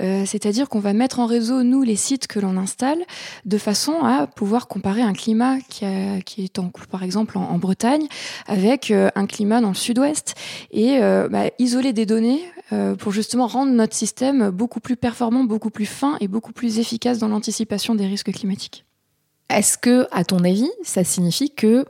Euh, 0.00 0.24
C'est-à-dire 0.26 0.68
qu'on 0.68 0.80
va 0.80 0.92
mettre 0.92 1.20
en 1.20 1.26
réseau, 1.26 1.62
nous, 1.62 1.82
les 1.82 1.96
sites 1.96 2.26
que 2.26 2.38
l'on 2.38 2.56
installe, 2.56 2.98
de 3.44 3.58
façon 3.58 4.02
à 4.02 4.26
pouvoir 4.26 4.68
comparer 4.68 5.02
un 5.02 5.12
climat 5.12 5.58
qui, 5.68 5.84
qui 6.24 6.44
est 6.44 6.58
en 6.58 6.68
cours, 6.68 6.86
par 6.86 7.02
exemple, 7.02 7.36
en, 7.36 7.58
Bretagne, 7.58 8.06
avec 8.46 8.90
euh, 8.90 9.10
un 9.14 9.26
climat 9.26 9.60
dans 9.60 9.68
le 9.68 9.74
sud-ouest. 9.74 10.34
Et 10.70 10.98
euh, 11.10 11.28
bah, 11.28 11.50
isoler 11.58 11.92
des 11.92 12.06
données 12.06 12.40
euh, 12.72 12.94
pour 12.94 13.12
justement 13.12 13.46
rendre 13.46 13.72
notre 13.72 13.94
système 13.94 14.50
beaucoup 14.50 14.80
plus 14.80 14.96
performant, 14.96 15.44
beaucoup 15.44 15.70
plus 15.70 15.86
fin 15.86 16.16
et 16.20 16.28
beaucoup 16.28 16.52
plus 16.52 16.78
efficace 16.78 17.18
dans 17.18 17.28
l'anticipation 17.28 17.94
des 17.94 18.06
risques 18.06 18.32
climatiques. 18.32 18.84
Est-ce 19.48 19.76
que, 19.76 20.06
à 20.12 20.24
ton 20.24 20.44
avis, 20.44 20.70
ça 20.84 21.02
signifie 21.02 21.50
que 21.50 21.84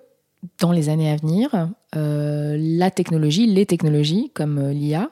dans 0.59 0.73
les 0.73 0.89
années 0.89 1.11
à 1.11 1.17
venir, 1.17 1.69
euh, 1.97 2.57
la 2.59 2.91
technologie, 2.91 3.47
les 3.47 3.67
technologies 3.67 4.31
comme 4.33 4.71
l'IA, 4.71 5.11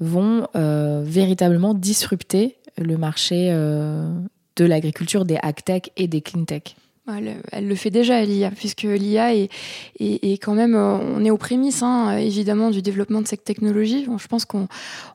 vont 0.00 0.46
véritablement 0.54 1.74
disrupter 1.74 2.58
le 2.76 2.96
marché 2.96 3.50
de 3.50 4.64
l'agriculture, 4.64 5.24
des 5.24 5.40
tech 5.64 5.82
et 5.96 6.06
des 6.06 6.20
clean 6.20 6.44
tech? 6.44 6.76
Elle, 7.16 7.66
le 7.66 7.74
fait 7.74 7.90
déjà, 7.90 8.22
l'IA, 8.24 8.50
puisque 8.50 8.82
l'IA 8.82 9.34
est, 9.34 9.48
est, 10.00 10.42
quand 10.42 10.54
même, 10.54 10.74
euh, 10.74 10.98
on 10.98 11.24
est 11.24 11.30
aux 11.30 11.36
prémices, 11.38 11.82
hein, 11.82 12.16
évidemment, 12.16 12.70
du 12.70 12.82
développement 12.82 13.22
de 13.22 13.26
cette 13.26 13.44
technologie. 13.44 14.06
je 14.18 14.26
pense 14.26 14.44
qu'on 14.44 14.68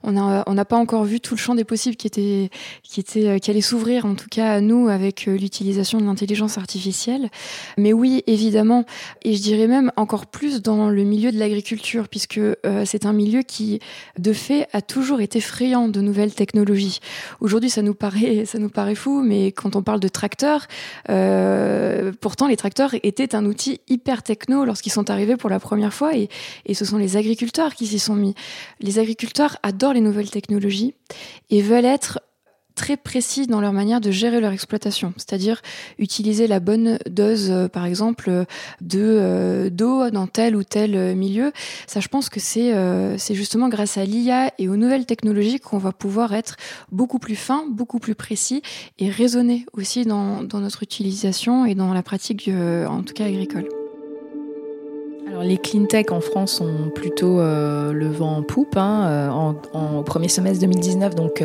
on 0.04 0.14
on 0.46 0.54
n'a 0.54 0.66
pas 0.66 0.78
encore 0.78 1.04
vu 1.04 1.20
tout 1.20 1.36
le 1.36 1.40
champ 1.40 1.56
des 1.56 1.64
possibles 1.64 1.96
qui 1.96 2.08
était, 2.08 2.50
qui 2.84 3.00
était, 3.00 3.28
euh, 3.28 3.38
qui 3.38 3.52
allait 3.52 3.62
s'ouvrir, 3.62 4.06
en 4.06 4.16
tout 4.16 4.28
cas 4.30 4.54
à 4.54 4.62
nous, 4.62 4.88
avec 4.88 5.28
euh, 5.28 5.38
l'utilisation 5.38 6.00
de 6.00 6.06
l'intelligence 6.06 6.58
artificielle. 6.58 7.30
Mais 7.78 7.94
oui, 7.94 8.24
évidemment, 8.28 8.86
et 9.24 9.36
je 9.36 9.42
dirais 9.42 9.68
même 9.68 9.92
encore 9.96 10.26
plus 10.26 10.62
dans 10.62 10.90
le 10.90 11.04
milieu 11.04 11.32
de 11.32 11.40
l'agriculture, 11.40 12.08
puisque 12.08 12.40
c'est 12.86 13.06
un 13.06 13.14
milieu 13.14 13.42
qui, 13.42 13.80
de 14.18 14.34
fait, 14.34 14.68
a 14.74 14.82
toujours 14.82 15.22
été 15.22 15.42
friand 15.42 15.88
de 15.88 16.02
nouvelles 16.02 16.34
technologies. 16.34 17.00
Aujourd'hui, 17.40 17.70
ça 17.70 17.82
nous 17.82 17.94
paraît, 17.94 18.46
ça 18.46 18.60
nous 18.60 18.70
paraît 18.70 18.96
fou, 18.96 19.22
mais 19.24 19.52
quand 19.52 19.76
on 19.76 19.84
parle 19.84 20.00
de 20.00 20.08
tracteurs. 20.08 20.68
Euh, 21.10 21.83
euh, 21.84 22.12
pourtant, 22.20 22.48
les 22.48 22.58
tracteurs 22.58 22.92
étaient 23.04 23.36
un 23.36 23.46
outil 23.46 23.82
hyper 23.88 24.24
techno 24.24 24.66
lorsqu'ils 24.66 24.92
sont 24.92 25.10
arrivés 25.10 25.38
pour 25.38 25.50
la 25.50 25.60
première 25.60 25.94
fois 25.94 26.16
et, 26.16 26.30
et 26.66 26.74
ce 26.74 26.86
sont 26.86 26.98
les 26.98 27.18
agriculteurs 27.18 27.76
qui 27.76 27.88
s'y 27.88 28.00
sont 28.00 28.16
mis. 28.16 28.36
Les 28.80 29.00
agriculteurs 29.00 29.58
adorent 29.64 29.94
les 29.94 30.02
nouvelles 30.02 30.30
technologies 30.30 30.94
et 31.50 31.62
veulent 31.62 31.86
être 31.86 32.20
très 32.76 32.98
précis 32.98 33.48
dans 33.48 33.62
leur 33.62 33.74
manière 33.74 34.02
de 34.02 34.12
gérer 34.12 34.40
leur 34.40 34.52
exploitation, 34.52 35.14
c'est-à-dire 35.18 35.62
utiliser 36.00 36.48
la 36.48 36.60
bonne 36.60 36.98
dose, 37.10 37.50
euh, 37.52 37.68
par 37.68 37.86
exemple, 37.86 38.30
euh, 38.30 39.70
d'eau 39.70 40.10
dans 40.10 40.28
tel 40.28 40.56
ou 40.56 40.64
tel 40.64 40.96
euh, 40.96 41.16
milieu. 41.16 41.52
Ça, 41.88 42.00
je 42.00 42.08
pense 42.08 42.30
que 42.30 42.40
c'est 42.40 42.74
c'est 43.18 43.36
justement 43.36 43.70
grâce 43.70 43.98
à 43.98 44.06
l'IA 44.06 44.52
et 44.58 44.68
aux 44.68 44.76
nouvelles 44.76 45.06
technologies 45.06 45.60
qu'on 45.60 45.78
va 45.78 45.92
pouvoir 45.92 46.34
être 46.34 46.56
beaucoup 46.92 47.20
plus 47.20 47.36
fin, 47.36 47.66
beaucoup 47.70 48.00
plus 48.00 48.16
précis 48.16 48.62
et 49.00 49.10
raisonner 49.10 49.66
aussi 49.74 50.06
dans, 50.06 50.44
dans 50.44 50.60
notre 50.60 50.84
utilisation 50.84 51.66
et 51.66 51.76
dans 51.76 51.94
la 51.94 52.04
pratique, 52.04 52.50
en 52.50 53.04
tout 53.04 53.14
cas 53.14 53.26
agricole. 53.26 53.68
Alors, 55.28 55.44
les 55.44 55.58
clean 55.58 55.86
tech 55.86 56.08
en 56.12 56.22
France 56.22 56.62
ont 56.62 56.90
plutôt 56.90 57.40
le 57.40 58.08
vent 58.08 58.38
en 58.38 58.44
poupe 58.44 58.78
hein, 58.78 59.30
en, 59.32 59.56
en, 59.74 59.98
au 59.98 60.04
premier 60.04 60.30
semestre 60.30 60.62
2019, 60.62 61.16
donc 61.16 61.44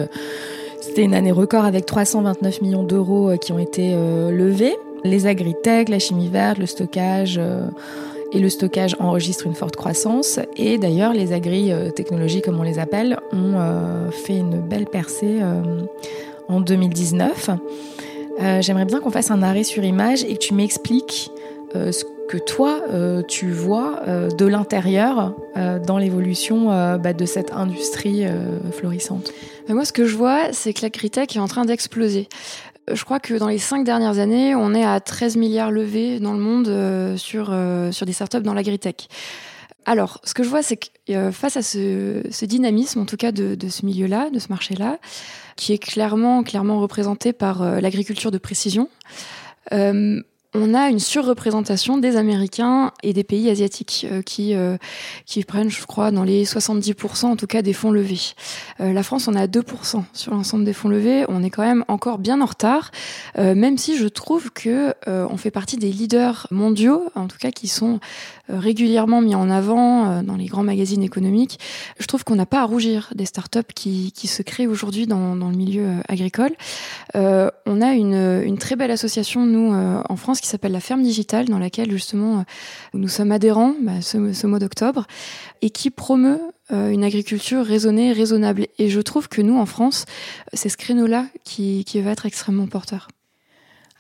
c'était 0.88 1.02
une 1.02 1.12
année 1.12 1.32
record 1.32 1.66
avec 1.66 1.84
329 1.84 2.62
millions 2.62 2.82
d'euros 2.82 3.28
euh, 3.28 3.36
qui 3.36 3.52
ont 3.52 3.58
été 3.58 3.92
euh, 3.92 4.30
levés. 4.30 4.74
Les 5.04 5.26
agritech, 5.26 5.90
la 5.90 5.98
chimie 5.98 6.28
verte, 6.28 6.56
le 6.56 6.64
stockage 6.64 7.36
euh, 7.38 7.66
et 8.32 8.38
le 8.38 8.48
stockage 8.48 8.96
enregistrent 8.98 9.46
une 9.46 9.54
forte 9.54 9.76
croissance. 9.76 10.40
Et 10.56 10.78
d'ailleurs, 10.78 11.12
les 11.12 11.34
agri-technologies, 11.34 12.40
comme 12.40 12.58
on 12.58 12.62
les 12.62 12.78
appelle, 12.78 13.18
ont 13.32 13.58
fait 14.10 14.36
une 14.36 14.60
belle 14.60 14.86
percée 14.86 15.40
en 16.46 16.60
2019. 16.60 17.50
J'aimerais 18.60 18.84
bien 18.84 19.00
qu'on 19.00 19.10
fasse 19.10 19.30
un 19.30 19.42
arrêt 19.42 19.64
sur 19.64 19.82
image 19.82 20.24
et 20.24 20.34
que 20.34 20.38
tu 20.40 20.52
m'expliques 20.52 21.30
ce 21.72 22.04
que 22.28 22.36
toi, 22.36 22.82
tu 23.26 23.50
vois 23.50 24.02
de 24.06 24.46
l'intérieur 24.46 25.34
dans 25.86 25.98
l'évolution 25.98 26.66
bah, 26.98 27.12
de 27.12 27.26
cette 27.26 27.52
industrie 27.52 28.24
florissante 28.72 29.32
moi, 29.74 29.84
ce 29.84 29.92
que 29.92 30.06
je 30.06 30.16
vois, 30.16 30.52
c'est 30.52 30.72
que 30.72 30.82
l'agritech 30.82 31.36
est 31.36 31.40
en 31.40 31.48
train 31.48 31.64
d'exploser. 31.64 32.28
Euh, 32.88 32.94
je 32.94 33.04
crois 33.04 33.20
que 33.20 33.34
dans 33.34 33.48
les 33.48 33.58
cinq 33.58 33.84
dernières 33.84 34.18
années, 34.18 34.54
on 34.54 34.74
est 34.74 34.84
à 34.84 35.00
13 35.00 35.36
milliards 35.36 35.70
levés 35.70 36.20
dans 36.20 36.32
le 36.32 36.40
monde 36.40 36.68
euh, 36.68 37.16
sur, 37.16 37.48
euh, 37.50 37.92
sur 37.92 38.06
des 38.06 38.12
startups 38.12 38.40
dans 38.40 38.54
l'agritech. 38.54 39.08
Alors, 39.84 40.20
ce 40.24 40.34
que 40.34 40.42
je 40.42 40.48
vois, 40.48 40.62
c'est 40.62 40.76
que 40.76 41.30
face 41.30 41.56
à 41.56 41.62
ce, 41.62 42.22
ce, 42.30 42.44
dynamisme, 42.44 43.00
en 43.00 43.06
tout 43.06 43.16
cas 43.16 43.32
de, 43.32 43.54
de 43.54 43.68
ce 43.68 43.86
milieu-là, 43.86 44.28
de 44.28 44.38
ce 44.38 44.48
marché-là, 44.48 44.98
qui 45.56 45.72
est 45.72 45.78
clairement, 45.78 46.42
clairement 46.42 46.78
représenté 46.78 47.32
par 47.32 47.62
l'agriculture 47.80 48.30
de 48.30 48.36
précision, 48.36 48.90
on 50.60 50.74
a 50.74 50.88
une 50.88 50.98
surreprésentation 50.98 51.98
des 51.98 52.16
Américains 52.16 52.92
et 53.02 53.12
des 53.12 53.24
pays 53.24 53.48
asiatiques 53.48 54.06
euh, 54.10 54.22
qui 54.22 54.54
euh, 54.54 54.76
qui 55.24 55.44
prennent, 55.44 55.70
je 55.70 55.84
crois, 55.86 56.10
dans 56.10 56.24
les 56.24 56.44
70% 56.44 57.26
en 57.26 57.36
tout 57.36 57.46
cas 57.46 57.62
des 57.62 57.72
fonds 57.72 57.90
levés. 57.90 58.34
Euh, 58.80 58.92
la 58.92 59.02
France, 59.02 59.28
on 59.28 59.34
a 59.34 59.46
2% 59.46 60.02
sur 60.12 60.32
l'ensemble 60.32 60.64
des 60.64 60.72
fonds 60.72 60.88
levés. 60.88 61.24
On 61.28 61.42
est 61.44 61.50
quand 61.50 61.62
même 61.62 61.84
encore 61.88 62.18
bien 62.18 62.40
en 62.40 62.46
retard, 62.46 62.90
même 63.36 63.78
si 63.78 63.96
je 63.96 64.06
trouve 64.06 64.50
que 64.50 64.94
on 65.06 65.36
fait 65.36 65.50
partie 65.50 65.76
des 65.76 65.90
leaders 65.90 66.46
mondiaux, 66.50 67.10
en 67.14 67.28
tout 67.28 67.38
cas 67.38 67.50
qui 67.50 67.68
sont 67.68 68.00
régulièrement 68.48 69.20
mis 69.20 69.34
en 69.34 69.50
avant 69.50 70.22
dans 70.22 70.36
les 70.36 70.46
grands 70.46 70.62
magazines 70.62 71.02
économiques. 71.02 71.58
Je 71.98 72.06
trouve 72.06 72.24
qu'on 72.24 72.36
n'a 72.36 72.46
pas 72.46 72.62
à 72.62 72.64
rougir 72.64 73.12
des 73.14 73.26
startups 73.26 73.72
qui 73.74 74.12
qui 74.12 74.26
se 74.26 74.42
créent 74.42 74.66
aujourd'hui 74.66 75.06
dans, 75.06 75.34
le 75.34 75.56
milieu 75.56 75.88
agricole. 76.08 76.52
on 77.14 77.80
a 77.80 77.92
une 77.92 78.42
une 78.44 78.58
très 78.58 78.76
belle 78.76 78.90
association 78.90 79.46
nous 79.46 79.74
en 79.74 80.16
France 80.16 80.40
s'appelle 80.48 80.72
la 80.72 80.80
ferme 80.80 81.02
digitale, 81.02 81.46
dans 81.46 81.58
laquelle 81.58 81.90
justement 81.90 82.40
euh, 82.40 82.42
nous 82.94 83.08
sommes 83.08 83.32
adhérents 83.32 83.74
bah, 83.82 84.00
ce, 84.00 84.46
mois 84.46 84.58
d'octobre, 84.58 85.06
et 85.62 85.70
qui 85.70 85.90
promeut 85.90 86.40
euh, 86.72 86.90
une 86.90 87.04
agriculture 87.04 87.64
raisonnée, 87.64 88.12
raisonnable. 88.12 88.66
Et 88.78 88.88
je 88.88 89.00
trouve 89.00 89.28
que 89.28 89.42
nous, 89.42 89.58
en 89.58 89.66
France, 89.66 90.06
c'est 90.52 90.68
ce 90.68 90.76
créneau-là 90.76 91.26
qui, 91.44 91.84
va 92.00 92.10
être 92.10 92.26
extrêmement 92.26 92.66
porteur. 92.66 93.08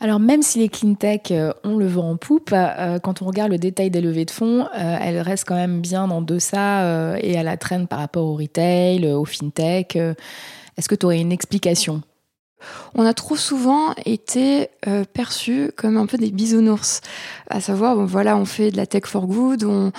Alors 0.00 0.20
même 0.20 0.42
si 0.42 0.60
les 0.60 0.68
clean 0.68 0.94
tech 0.94 1.32
euh, 1.32 1.52
ont 1.64 1.76
le 1.76 1.88
vent 1.88 2.10
en 2.10 2.16
poupe, 2.16 2.54
quand 3.02 3.22
on 3.22 3.24
regarde 3.26 3.50
le 3.50 3.58
détail 3.58 3.90
des 3.90 4.00
levées 4.00 4.24
de 4.24 4.30
fonds, 4.30 4.68
elles 4.74 5.20
restent 5.20 5.46
quand 5.46 5.56
même 5.56 5.80
bien 5.80 6.08
en 6.08 6.22
deçà 6.22 7.18
et 7.20 7.36
à 7.36 7.42
la 7.42 7.56
traîne 7.56 7.88
par 7.88 7.98
rapport 7.98 8.24
au 8.24 8.36
retail, 8.36 9.06
au 9.08 9.24
fintech. 9.24 9.96
Est-ce 9.96 10.88
que 10.88 10.94
tu 10.94 11.06
aurais 11.06 11.20
une 11.20 11.32
explication? 11.32 12.02
On 12.94 13.04
a 13.04 13.14
trop 13.14 13.36
souvent 13.36 13.94
été 14.04 14.68
euh, 14.86 15.04
perçus 15.04 15.70
comme 15.76 15.96
un 15.96 16.06
peu 16.06 16.18
des 16.18 16.30
bisounours, 16.30 17.00
à 17.48 17.60
savoir, 17.60 18.04
voilà, 18.06 18.36
on 18.36 18.44
fait 18.44 18.70
de 18.70 18.76
la 18.76 18.86
tech 18.86 19.04
for 19.06 19.26
good, 19.26 19.64
on, 19.64 19.92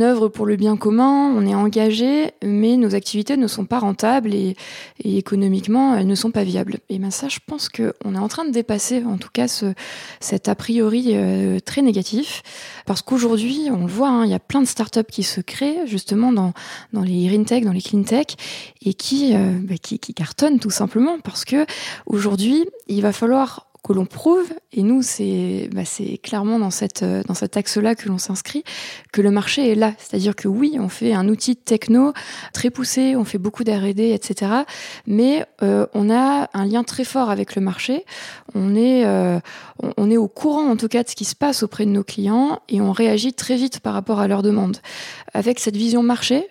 œuvre 0.00 0.28
pour 0.28 0.44
le 0.44 0.56
bien 0.56 0.76
commun, 0.76 1.32
on 1.36 1.46
est 1.46 1.54
engagé, 1.54 2.32
mais 2.42 2.76
nos 2.76 2.94
activités 2.94 3.36
ne 3.36 3.46
sont 3.46 3.64
pas 3.64 3.78
rentables 3.78 4.34
et, 4.34 4.56
économiquement, 5.04 5.94
elles 5.94 6.06
ne 6.06 6.14
sont 6.14 6.30
pas 6.30 6.44
viables. 6.44 6.78
Et 6.88 6.98
ben 6.98 7.10
ça, 7.10 7.28
je 7.28 7.38
pense 7.46 7.68
qu'on 7.68 8.14
est 8.14 8.18
en 8.18 8.28
train 8.28 8.44
de 8.44 8.50
dépasser, 8.50 9.04
en 9.04 9.16
tout 9.16 9.28
cas, 9.32 9.48
ce, 9.48 9.72
cet 10.20 10.48
a 10.48 10.54
priori 10.54 11.10
euh, 11.12 11.60
très 11.60 11.80
négatif, 11.80 12.42
parce 12.86 13.02
qu'aujourd'hui, 13.02 13.68
on 13.70 13.86
le 13.86 13.92
voit, 13.92 14.08
hein, 14.08 14.24
il 14.24 14.30
y 14.30 14.34
a 14.34 14.40
plein 14.40 14.60
de 14.60 14.66
startups 14.66 15.00
qui 15.10 15.22
se 15.22 15.40
créent 15.40 15.86
justement 15.86 16.32
dans, 16.32 16.52
les 16.92 17.26
green 17.26 17.44
tech, 17.44 17.62
dans 17.64 17.72
les 17.72 17.82
clean 17.82 18.02
tech, 18.02 18.26
et 18.82 18.94
qui, 18.94 19.34
euh, 19.34 19.58
bah, 19.62 19.76
qui, 19.80 19.98
qui 19.98 20.12
cartonnent 20.12 20.58
tout 20.58 20.70
simplement 20.70 21.18
parce 21.20 21.44
que 21.44 21.66
Aujourd'hui, 22.06 22.66
il 22.88 23.02
va 23.02 23.12
falloir 23.12 23.66
que 23.84 23.92
l'on 23.92 24.06
prouve, 24.06 24.50
et 24.72 24.82
nous, 24.82 25.02
c'est 25.02 25.68
bah, 25.72 25.82
clairement 26.22 26.58
dans, 26.58 26.70
cette, 26.70 27.02
euh, 27.02 27.22
dans 27.28 27.34
cet 27.34 27.58
axe-là 27.58 27.94
que 27.94 28.08
l'on 28.08 28.16
s'inscrit, 28.16 28.64
que 29.12 29.20
le 29.20 29.30
marché 29.30 29.70
est 29.70 29.74
là. 29.74 29.92
C'est-à-dire 29.98 30.34
que 30.34 30.48
oui, 30.48 30.78
on 30.80 30.88
fait 30.88 31.12
un 31.12 31.28
outil 31.28 31.54
techno 31.54 32.14
très 32.54 32.70
poussé, 32.70 33.14
on 33.14 33.24
fait 33.24 33.36
beaucoup 33.36 33.62
d'R&D, 33.62 34.12
etc. 34.12 34.52
Mais 35.06 35.44
euh, 35.62 35.86
on 35.92 36.10
a 36.10 36.48
un 36.54 36.64
lien 36.64 36.82
très 36.82 37.04
fort 37.04 37.28
avec 37.28 37.54
le 37.56 37.62
marché. 37.62 38.06
On 38.54 38.74
est, 38.74 39.04
euh, 39.04 39.38
on 39.98 40.10
est 40.10 40.16
au 40.16 40.28
courant, 40.28 40.70
en 40.70 40.76
tout 40.76 40.88
cas, 40.88 41.02
de 41.02 41.08
ce 41.10 41.14
qui 41.14 41.26
se 41.26 41.36
passe 41.36 41.62
auprès 41.62 41.84
de 41.84 41.90
nos 41.90 42.04
clients, 42.04 42.60
et 42.70 42.80
on 42.80 42.90
réagit 42.90 43.34
très 43.34 43.56
vite 43.56 43.80
par 43.80 43.92
rapport 43.92 44.18
à 44.18 44.28
leurs 44.28 44.42
demandes. 44.42 44.78
Avec 45.34 45.60
cette 45.60 45.76
vision 45.76 46.02
marché, 46.02 46.48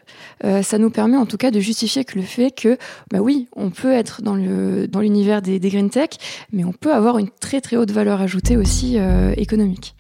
ça 0.62 0.78
nous 0.78 0.90
permet 0.90 1.16
en 1.16 1.26
tout 1.26 1.38
cas 1.38 1.52
de 1.52 1.60
justifier 1.62 2.04
que 2.04 2.20
le 2.20 2.26
fait 2.26 2.52
que, 2.52 2.78
bah 3.12 3.20
oui, 3.20 3.48
on 3.56 3.70
peut 3.70 3.94
être 3.94 4.22
dans 4.22 4.36
le 4.36 4.88
dans 4.90 5.00
l'univers 5.00 5.42
des, 5.42 5.58
des 5.58 5.70
green 5.70 5.90
tech, 5.90 6.10
mais 6.52 6.66
on 6.66 6.74
peut 6.74 6.94
avoir 6.94 7.18
une 7.18 7.23
très 7.40 7.62
très 7.62 7.78
haute 7.78 7.92
valeur 7.92 8.22
ajoutée 8.22 8.58
aussi 8.58 8.98
euh, 8.98 9.34
économique. 9.38 9.96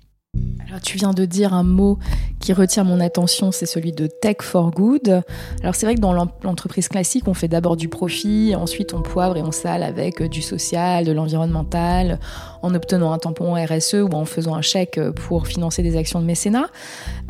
Alors, 0.68 0.82
tu 0.82 0.98
viens 0.98 1.14
de 1.14 1.26
dire 1.26 1.54
un 1.54 1.62
mot 1.62 2.00
qui 2.40 2.54
retient 2.54 2.84
mon 2.84 3.00
attention, 3.00 3.52
c'est 3.52 3.68
celui 3.68 3.92
de 3.92 4.08
tech 4.08 4.38
for 4.42 4.72
good. 4.72 5.22
Alors 5.62 5.76
c'est 5.76 5.86
vrai 5.86 5.94
que 5.94 6.00
dans 6.00 6.14
l'entreprise 6.14 6.88
classique, 6.88 7.28
on 7.28 7.36
fait 7.36 7.48
d'abord 7.48 7.78
du 7.78 7.88
profit, 7.88 8.56
ensuite 8.56 8.94
on 8.96 9.02
poivre 9.02 9.38
et 9.38 9.44
on 9.44 9.52
sale 9.52 9.84
avec 9.84 10.22
euh, 10.22 10.28
du 10.28 10.42
social, 10.42 11.06
de 11.06 11.12
l'environnemental, 11.12 12.20
en 12.64 12.74
obtenant 12.74 13.14
un 13.14 13.20
tampon 13.20 13.54
RSE 13.54 13.94
ou 13.94 14.10
en 14.14 14.26
faisant 14.26 14.56
un 14.56 14.64
chèque 14.64 15.00
pour 15.12 15.46
financer 15.46 15.84
des 15.84 15.96
actions 15.96 16.20
de 16.20 16.26
mécénat. 16.26 16.66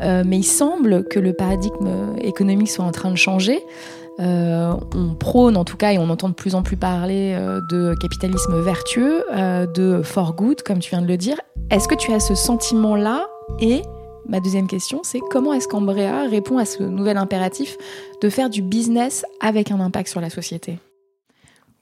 Euh, 0.02 0.24
mais 0.26 0.38
il 0.38 0.44
semble 0.44 1.04
que 1.04 1.20
le 1.20 1.34
paradigme 1.34 2.16
économique 2.22 2.70
soit 2.70 2.84
en 2.84 2.92
train 2.92 3.10
de 3.10 3.16
changer. 3.16 3.60
Euh, 4.20 4.72
on 4.94 5.14
prône 5.14 5.56
en 5.56 5.64
tout 5.64 5.76
cas 5.76 5.92
et 5.92 5.98
on 5.98 6.08
entend 6.08 6.28
de 6.28 6.34
plus 6.34 6.54
en 6.54 6.62
plus 6.62 6.76
parler 6.76 7.34
euh, 7.36 7.60
de 7.68 7.94
capitalisme 8.00 8.60
vertueux, 8.60 9.24
euh, 9.32 9.66
de 9.66 10.02
for 10.02 10.34
good, 10.34 10.62
comme 10.62 10.78
tu 10.78 10.90
viens 10.90 11.02
de 11.02 11.08
le 11.08 11.16
dire. 11.16 11.40
Est-ce 11.70 11.88
que 11.88 11.96
tu 11.96 12.12
as 12.12 12.20
ce 12.20 12.34
sentiment-là? 12.34 13.26
Et 13.60 13.82
ma 14.28 14.40
deuxième 14.40 14.68
question, 14.68 15.00
c'est 15.02 15.20
comment 15.30 15.52
est-ce 15.52 15.66
qu'Ambrea 15.66 16.28
répond 16.28 16.58
à 16.58 16.64
ce 16.64 16.82
nouvel 16.84 17.16
impératif 17.16 17.76
de 18.20 18.28
faire 18.28 18.50
du 18.50 18.62
business 18.62 19.24
avec 19.40 19.70
un 19.72 19.80
impact 19.80 20.08
sur 20.08 20.20
la 20.20 20.30
société? 20.30 20.78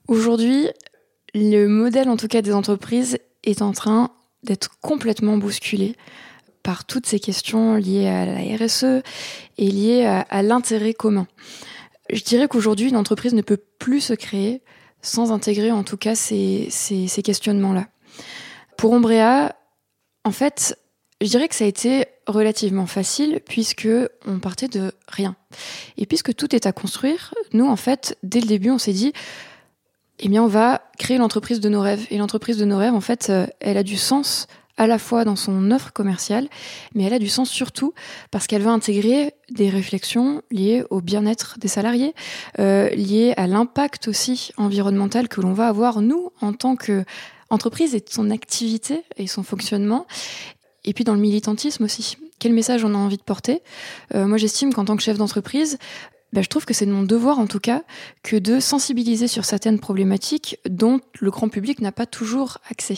Aujourd'hui, 0.07 0.67
le 1.35 1.67
modèle 1.67 2.09
en 2.09 2.17
tout 2.17 2.27
cas 2.27 2.41
des 2.41 2.53
entreprises 2.53 3.19
est 3.43 3.61
en 3.61 3.73
train 3.73 4.09
d'être 4.43 4.71
complètement 4.81 5.37
bousculé 5.37 5.95
par 6.63 6.85
toutes 6.85 7.05
ces 7.05 7.19
questions 7.19 7.75
liées 7.75 8.07
à 8.07 8.25
la 8.25 8.57
RSE 8.57 9.03
et 9.57 9.69
liées 9.69 10.05
à 10.05 10.41
l'intérêt 10.41 10.93
commun. 10.93 11.27
Je 12.13 12.23
dirais 12.23 12.47
qu'aujourd'hui, 12.47 12.89
une 12.89 12.95
entreprise 12.95 13.33
ne 13.33 13.41
peut 13.41 13.57
plus 13.57 13.99
se 13.99 14.13
créer 14.13 14.61
sans 15.01 15.31
intégrer 15.31 15.71
en 15.71 15.83
tout 15.83 15.97
cas 15.97 16.15
ces, 16.15 16.67
ces, 16.69 17.21
questionnements-là. 17.23 17.87
Pour 18.77 18.91
Ombrea, 18.91 19.55
en 20.23 20.31
fait, 20.31 20.77
je 21.21 21.27
dirais 21.27 21.47
que 21.47 21.55
ça 21.55 21.65
a 21.65 21.67
été 21.67 22.05
relativement 22.27 22.85
facile 22.85 23.41
puisque 23.45 23.89
on 24.27 24.39
partait 24.39 24.67
de 24.67 24.93
rien. 25.07 25.35
Et 25.97 26.05
puisque 26.05 26.35
tout 26.35 26.55
est 26.55 26.67
à 26.67 26.71
construire, 26.71 27.33
nous 27.51 27.65
en 27.65 27.75
fait, 27.75 28.17
dès 28.21 28.39
le 28.39 28.47
début, 28.47 28.69
on 28.69 28.77
s'est 28.77 28.93
dit 28.93 29.11
eh 30.19 30.29
bien 30.29 30.43
on 30.43 30.47
va 30.47 30.83
créer 30.99 31.17
l'entreprise 31.17 31.59
de 31.59 31.67
nos 31.67 31.81
rêves 31.81 32.05
et 32.11 32.17
l'entreprise 32.17 32.57
de 32.57 32.65
nos 32.65 32.77
rêves 32.77 32.93
en 32.93 33.01
fait, 33.01 33.29
euh, 33.29 33.47
elle 33.59 33.77
a 33.77 33.83
du 33.83 33.97
sens 33.97 34.47
à 34.77 34.87
la 34.87 34.97
fois 34.97 35.23
dans 35.23 35.35
son 35.35 35.71
offre 35.71 35.93
commerciale, 35.93 36.47
mais 36.95 37.03
elle 37.03 37.13
a 37.13 37.19
du 37.19 37.29
sens 37.29 37.49
surtout 37.49 37.93
parce 38.31 38.47
qu'elle 38.47 38.61
va 38.61 38.71
intégrer 38.71 39.33
des 39.51 39.69
réflexions 39.69 40.41
liées 40.51 40.83
au 40.89 41.01
bien-être 41.01 41.57
des 41.59 41.67
salariés, 41.67 42.13
euh, 42.59 42.89
liées 42.89 43.33
à 43.37 43.47
l'impact 43.47 44.07
aussi 44.07 44.51
environnemental 44.57 45.27
que 45.27 45.41
l'on 45.41 45.53
va 45.53 45.67
avoir 45.67 46.01
nous 46.01 46.31
en 46.41 46.53
tant 46.53 46.75
que 46.75 47.05
entreprise 47.49 47.93
et 47.93 48.03
son 48.09 48.31
activité 48.31 49.03
et 49.17 49.27
son 49.27 49.43
fonctionnement. 49.43 50.07
Et 50.85 50.93
puis 50.93 51.03
dans 51.03 51.13
le 51.13 51.21
militantisme 51.21 51.83
aussi. 51.83 52.17
Quel 52.39 52.51
message 52.51 52.83
on 52.83 52.93
a 52.93 52.97
envie 52.97 53.17
de 53.17 53.23
porter? 53.23 53.61
Euh, 54.15 54.27
Moi, 54.27 54.37
j'estime 54.37 54.73
qu'en 54.73 54.83
tant 54.83 54.97
que 54.97 55.03
chef 55.03 55.17
d'entreprise, 55.17 55.77
bah, 56.33 56.41
je 56.41 56.49
trouve 56.49 56.65
que 56.65 56.73
c'est 56.73 56.87
de 56.87 56.91
mon 56.91 57.03
devoir 57.03 57.37
en 57.37 57.45
tout 57.45 57.59
cas 57.59 57.83
que 58.23 58.35
de 58.35 58.59
sensibiliser 58.59 59.27
sur 59.27 59.45
certaines 59.45 59.79
problématiques 59.79 60.59
dont 60.67 60.99
le 61.19 61.29
grand 61.29 61.47
public 61.47 61.79
n'a 61.79 61.91
pas 61.91 62.07
toujours 62.07 62.57
accès. 62.71 62.97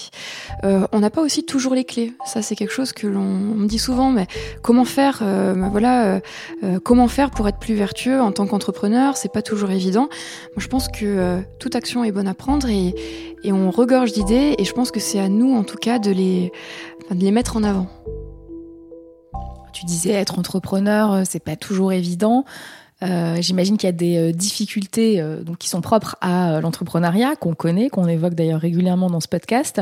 Euh, 0.64 0.88
on 0.94 1.00
n'a 1.00 1.10
pas 1.10 1.22
aussi 1.22 1.44
toujours 1.44 1.76
les 1.76 1.84
clés. 1.84 2.14
Ça, 2.26 2.42
c'est 2.42 2.56
quelque 2.56 2.72
chose 2.72 2.94
que 2.94 3.08
l'on 3.08 3.26
me 3.26 3.68
dit 3.68 3.78
souvent. 3.78 4.10
Mais 4.10 4.28
comment 4.62 4.86
faire 4.86 5.20
euh, 5.22 5.54
bah, 5.54 5.68
Voilà, 5.70 6.22
euh, 6.64 6.80
comment 6.80 7.10
faire 7.10 7.30
pour 7.30 7.48
être 7.50 7.60
plus 7.60 7.76
vertueux 7.76 8.22
en 8.22 8.32
tant 8.32 8.48
qu'entrepreneur? 8.48 9.18
C'est 9.18 9.34
pas 9.34 9.42
toujours 9.42 9.72
évident. 9.72 10.08
Moi, 10.56 10.60
je 10.60 10.68
pense 10.68 10.88
que 10.88 11.42
toute 11.60 11.76
action 11.76 12.06
est 12.06 12.14
bonne 12.14 12.30
à 12.30 12.34
prendre 12.34 12.70
et, 12.70 12.96
on 13.44 13.70
regorge 13.70 14.14
d'idées. 14.14 14.56
Et 14.58 14.64
je 14.64 14.72
pense 14.72 14.92
que 14.92 15.00
c'est 15.02 15.20
à 15.20 15.28
nous, 15.28 15.54
en 15.54 15.64
tout 15.64 15.78
cas, 15.78 16.00
de 16.00 16.10
les, 16.10 16.52
de 17.12 17.22
les 17.22 17.32
mettre 17.32 17.58
en 17.58 17.64
avant. 17.64 17.88
Tu 19.74 19.86
disais 19.86 20.12
être 20.12 20.40
entrepreneur, 20.40 21.24
c'est 21.26 21.44
pas 21.44 21.58
toujours 21.58 21.92
évident. 21.92 22.46
Euh, 23.04 23.42
J'imagine 23.42 23.78
qu'il 23.78 23.88
y 23.88 23.90
a 23.90 23.94
des 23.94 24.18
euh, 24.18 24.32
difficultés 24.32 25.20
euh, 25.20 25.44
qui 25.60 25.68
sont 25.68 25.82
propres 25.82 26.16
à 26.22 26.62
l'entrepreneuriat 26.62 27.36
qu'on 27.36 27.54
connaît, 27.54 27.90
qu'on 27.90 28.08
évoque 28.08 28.36
d'ailleurs 28.36 28.62
régulièrement 28.62 29.10
dans 29.10 29.20
ce 29.20 29.28
podcast. 29.28 29.82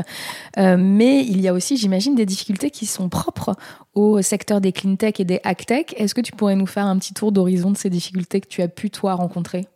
Mais 0.56 1.24
il 1.24 1.40
y 1.40 1.48
a 1.48 1.52
aussi, 1.52 1.76
j'imagine, 1.76 2.14
des 2.14 2.26
difficultés 2.26 2.70
qui 2.70 2.86
sont 2.86 3.08
propres 3.08 3.54
au 3.94 4.22
secteur 4.22 4.60
des 4.60 4.72
clean 4.72 4.96
tech 4.96 5.14
et 5.18 5.24
des 5.24 5.40
hack 5.44 5.66
tech. 5.66 5.86
Est-ce 5.96 6.14
que 6.14 6.20
tu 6.20 6.32
pourrais 6.32 6.56
nous 6.56 6.66
faire 6.66 6.86
un 6.86 6.98
petit 6.98 7.14
tour 7.14 7.32
d'horizon 7.32 7.70
de 7.70 7.76
ces 7.76 7.90
difficultés 7.90 8.40
que 8.40 8.48
tu 8.48 8.62
as 8.62 8.68
pu 8.68 8.90
toi 8.90 9.14
rencontrer? 9.14 9.66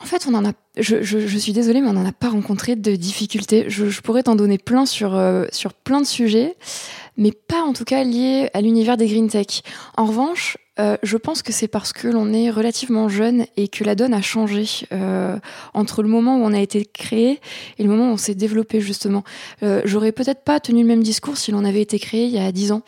En 0.00 0.06
fait, 0.06 0.26
on 0.28 0.34
en 0.34 0.44
a. 0.44 0.52
Je, 0.78 1.38
suis 1.38 1.52
désolée, 1.52 1.82
mais 1.82 1.88
on 1.88 1.92
n'en 1.92 2.06
a 2.06 2.12
pas 2.12 2.30
rencontré 2.30 2.76
de 2.76 2.96
difficultés. 2.96 3.66
Je, 3.68 4.00
pourrais 4.00 4.22
t'en 4.22 4.36
donner 4.36 4.56
plein 4.56 4.86
sur 4.86 5.14
euh, 5.14 5.44
sur 5.52 5.74
plein 5.74 6.00
de 6.00 6.06
sujets, 6.06 6.56
mais 7.18 7.30
pas 7.32 7.60
en 7.60 7.74
tout 7.74 7.84
cas 7.84 8.04
liés 8.04 8.48
à 8.54 8.62
l'univers 8.62 8.96
des 8.96 9.06
green 9.06 9.28
tech. 9.28 9.62
En 9.98 10.06
revanche, 10.06 10.56
euh, 10.80 10.96
je 11.02 11.18
pense 11.18 11.42
que 11.42 11.52
c'est 11.52 11.68
parce 11.68 11.92
que 11.92 12.08
l'on 12.08 12.32
est 12.32 12.48
relativement 12.48 13.10
jeune 13.10 13.44
et 13.58 13.68
que 13.68 13.84
la 13.84 13.94
donne 13.94 14.14
a 14.14 14.22
changé 14.22 14.64
euh, 14.92 15.38
entre 15.74 16.02
le 16.02 16.08
moment 16.08 16.38
où 16.38 16.40
on 16.40 16.54
a 16.54 16.60
été 16.60 16.86
créé 16.86 17.40
et 17.78 17.82
le 17.82 17.90
moment 17.90 18.08
où 18.08 18.12
on 18.14 18.16
s'est 18.16 18.34
développé 18.34 18.80
justement. 18.80 19.22
Euh, 19.62 19.82
J'aurais 19.84 20.12
peut-être 20.12 20.44
pas 20.44 20.60
tenu 20.60 20.80
le 20.80 20.88
même 20.88 21.02
discours 21.02 21.36
si 21.36 21.52
l'on 21.52 21.66
avait 21.66 21.82
été 21.82 21.98
créé 21.98 22.24
il 22.24 22.32
y 22.32 22.38
a 22.38 22.50
10 22.50 22.72
ans. 22.72 22.82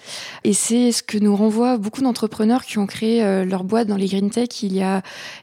Et 0.45 0.55
c'est 0.55 0.93
ce 0.93 1.03
que 1.03 1.19
nous 1.19 1.37
renvoient 1.37 1.77
beaucoup 1.77 2.01
d'entrepreneurs 2.01 2.65
qui 2.65 2.79
ont 2.79 2.87
créé 2.87 3.45
leur 3.45 3.65
boîte 3.65 3.87
dans 3.87 3.97
les 3.97 4.07
green 4.07 4.31
tech 4.31 4.63
il 4.63 4.75
y 4.75 4.83
a 4.83 5.03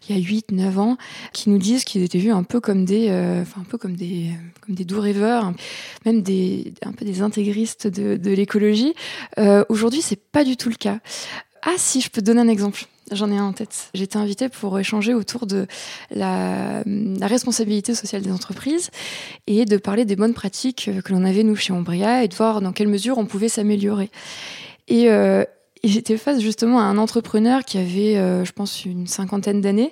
il 0.10 0.16
y 0.16 0.20
a 0.20 0.22
8 0.22 0.52
9 0.52 0.80
ans 0.80 0.98
qui 1.34 1.50
nous 1.52 1.60
disent 1.60 1.84
qu'ils 1.84 2.02
étaient 2.02 2.20
un 2.32 2.44
peu 2.44 2.60
comme 2.60 2.86
des 2.86 3.08
euh, 3.10 3.44
un 3.60 3.64
peu 3.64 3.78
comme 3.78 3.96
des 3.96 4.32
comme 4.62 4.76
des 4.76 4.86
doux 4.86 5.00
rêveurs, 5.00 5.54
même 6.06 6.22
des 6.22 6.74
un 6.84 6.92
peu 6.92 7.06
des 7.06 7.22
intégristes 7.22 7.88
de, 7.88 8.18
de 8.18 8.32
l'écologie. 8.32 8.94
Aujourd'hui, 9.70 10.02
c'est 10.02 10.20
pas 10.20 10.44
du 10.44 10.58
tout 10.58 10.70
le 10.70 10.76
cas. 10.76 11.00
Ah 11.64 11.76
si, 11.78 12.02
je 12.02 12.10
peux 12.10 12.22
te 12.22 12.26
donner 12.26 12.42
un 12.42 12.48
exemple. 12.48 12.86
J'en 13.12 13.30
ai 13.30 13.38
un 13.38 13.44
en 13.44 13.54
tête. 13.54 13.90
Été 13.94 14.18
invitée 14.18 14.48
pour 14.50 14.80
échanger 14.80 15.14
autour 15.14 15.46
de 15.46 15.68
la, 16.10 16.82
la, 16.86 17.28
responsabilité 17.28 17.94
sociale 17.94 18.22
des 18.22 18.32
entreprises 18.32 18.90
et 19.48 19.66
de 19.66 19.78
parler 19.78 20.06
des 20.06 20.16
bonnes 20.16 20.34
pratiques 20.34 20.90
que 21.04 21.12
l'on 21.12 21.26
avait 21.26 21.44
nous 21.44 21.56
chez 21.56 21.74
Ombria 21.74 22.24
et 22.24 22.30
de 22.30 22.36
voir 22.36 22.62
dans 22.62 22.72
quelle 22.72 22.88
mesure 22.88 23.18
on 23.18 23.26
pouvait 23.26 23.50
s'améliorer. 23.50 24.10
Et, 24.88 25.10
euh, 25.10 25.44
et 25.84 25.88
j'étais 25.88 26.18
face 26.18 26.42
justement 26.42 26.80
à 26.80 26.84
un 26.84 26.98
entrepreneur 26.98 27.64
qui 27.66 27.78
avait, 27.78 28.18
euh, 28.18 28.46
je 28.46 28.52
pense, 28.52 28.86
une 28.86 29.08
cinquantaine 29.08 29.62
d'années 29.62 29.92